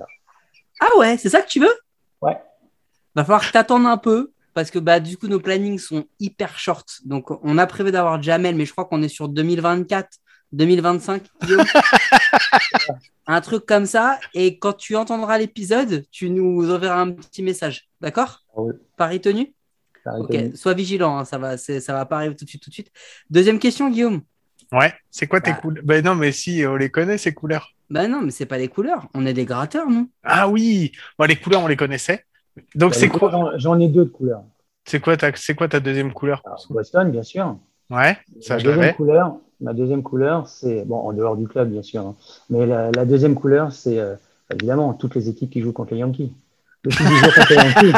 [0.79, 1.73] Ah ouais, c'est ça que tu veux?
[2.21, 2.37] Ouais.
[3.15, 4.31] Va falloir que t'attendes un peu.
[4.55, 6.99] Parce que bah, du coup, nos plannings sont hyper short.
[7.05, 10.09] Donc, on a prévu d'avoir Jamel, mais je crois qu'on est sur 2024,
[10.53, 11.23] 2025.
[11.43, 11.65] Guillaume.
[13.27, 14.19] un truc comme ça.
[14.33, 17.89] Et quand tu entendras l'épisode, tu nous enverras un petit message.
[18.01, 18.43] D'accord?
[18.55, 18.73] Ah oui.
[18.97, 19.53] Paris tenu?
[20.05, 22.69] Ok, été- sois vigilant, hein, ça va, ça va pas arriver tout de suite, tout
[22.69, 22.91] de suite.
[23.29, 24.21] Deuxième question, Guillaume.
[24.71, 25.57] Ouais, c'est quoi tes Bah.
[25.57, 25.83] couleurs?
[25.83, 27.73] Ben non, mais si, on les connaît, ces couleurs.
[27.89, 29.07] Bah non, mais c'est pas des couleurs.
[29.15, 30.09] On est des gratteurs, nous.
[30.23, 32.23] Ah oui, bon, les couleurs, on les connaissait.
[32.75, 34.43] Donc, Bah, c'est quoi, J'en ai deux de couleurs.
[34.85, 37.57] c'est quoi, ta, c'est quoi ta deuxième couleur Alors, Boston, bien sûr.
[37.89, 41.69] Ouais, ça, la je deuxième couleur, ma deuxième couleur, c'est bon en dehors du club
[41.69, 42.15] bien sûr, hein,
[42.49, 44.15] mais la, la deuxième couleur, c'est euh,
[44.51, 46.33] évidemment toutes les équipes qui jouent contre les Yankees.
[46.83, 47.93] L'équipe qui joue contre les Yankees,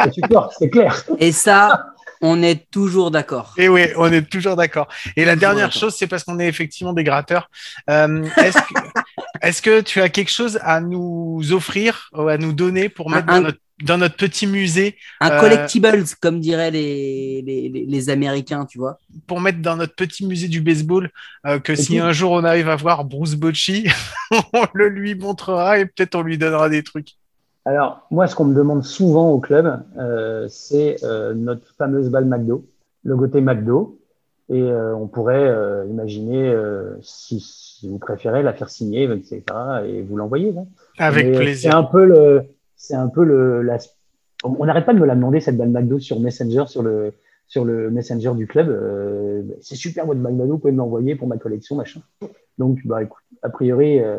[0.00, 1.04] que tu portes, c'est clair.
[1.18, 1.86] Et ça,
[2.22, 3.54] on est toujours d'accord.
[3.56, 4.88] Et oui, on est toujours d'accord.
[5.16, 7.48] Et la dernière chose, c'est parce qu'on est effectivement des gratteurs.
[7.90, 8.74] Euh, est-ce, que,
[9.42, 13.28] est-ce que tu as quelque chose à nous offrir, ou à nous donner pour mettre
[13.28, 17.84] un- dans, notre, dans notre petit musée, Un Euh, collectibles, comme diraient les, les, les-
[17.86, 18.98] les Américains, tu vois.
[19.26, 21.10] pour mettre dans notre petit musée du baseball,
[21.46, 23.88] euh, que si un jour on arrive à voir Bruce Bocci,
[24.52, 27.14] on le lui montrera et peut-être on lui donnera des trucs.
[27.64, 32.26] Alors moi, ce qu'on me demande souvent au club, euh, c'est euh, notre fameuse balle
[32.26, 32.64] McDo,
[33.04, 33.98] le côté McDo,
[34.50, 39.42] et euh, on pourrait euh, imaginer euh, si, si vous préférez la faire signer, etc.
[39.86, 40.52] et vous l'envoyer.
[40.98, 41.70] Avec Mais, plaisir.
[41.70, 42.42] C'est un peu le,
[42.86, 43.78] c'est un peu le, la,
[44.44, 47.14] on n'arrête pas de me la demander cette balle McDo sur Messenger, sur le,
[47.46, 48.68] sur le Messenger du club.
[48.68, 52.00] Euh, c'est super votre balle McDo, vous pouvez me l'envoyer pour ma collection, machin.
[52.58, 54.18] Donc, bah écoute, a priori, euh,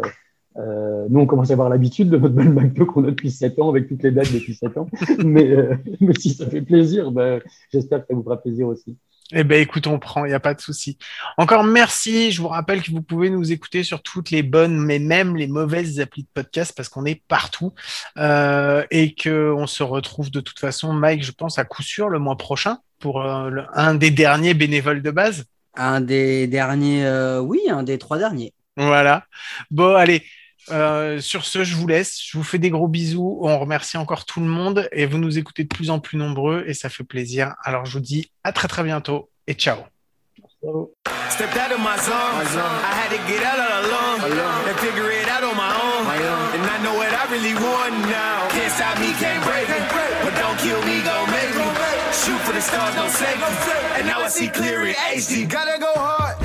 [0.57, 3.59] euh, nous on commence à avoir l'habitude de notre balle McDo qu'on a depuis 7
[3.59, 4.87] ans, avec toutes les dates depuis 7 ans.
[5.23, 5.55] mais,
[6.01, 7.39] mais si ça fait plaisir, bah,
[7.71, 8.97] j'espère que ça vous fera plaisir aussi.
[9.31, 10.99] Eh ben, écoute, on prend, il n'y a pas de souci.
[11.37, 12.31] Encore merci.
[12.31, 15.47] Je vous rappelle que vous pouvez nous écouter sur toutes les bonnes, mais même les
[15.47, 17.73] mauvaises applis de podcast parce qu'on est partout
[18.19, 22.09] euh, et que on se retrouve de toute façon, Mike, je pense à coup sûr
[22.09, 25.45] le mois prochain pour euh, le- un des derniers bénévoles de base.
[25.75, 28.53] Un des derniers, euh, oui, un des trois derniers.
[28.77, 29.25] Voilà.
[29.71, 30.23] Bon, allez.
[30.71, 32.19] Euh, sur ce, je vous laisse.
[32.23, 33.39] Je vous fais des gros bisous.
[33.41, 36.63] On remercie encore tout le monde et vous nous écoutez de plus en plus nombreux
[36.67, 37.55] et ça fait plaisir.
[37.63, 39.77] Alors, je vous dis à très très bientôt et ciao.
[41.29, 42.15] Stepped out of my zone.
[42.15, 46.07] I had to get out all alone and figure it out on my own.
[46.57, 48.47] And I know what I really want now.
[48.49, 49.77] Can't stop me, can't break me.
[50.23, 51.67] But don't kill me, gon' make me.
[52.13, 53.45] Shoot for the stars, don't save me.
[53.99, 55.47] And now I see clear in HD.
[55.47, 56.44] Gotta go hard.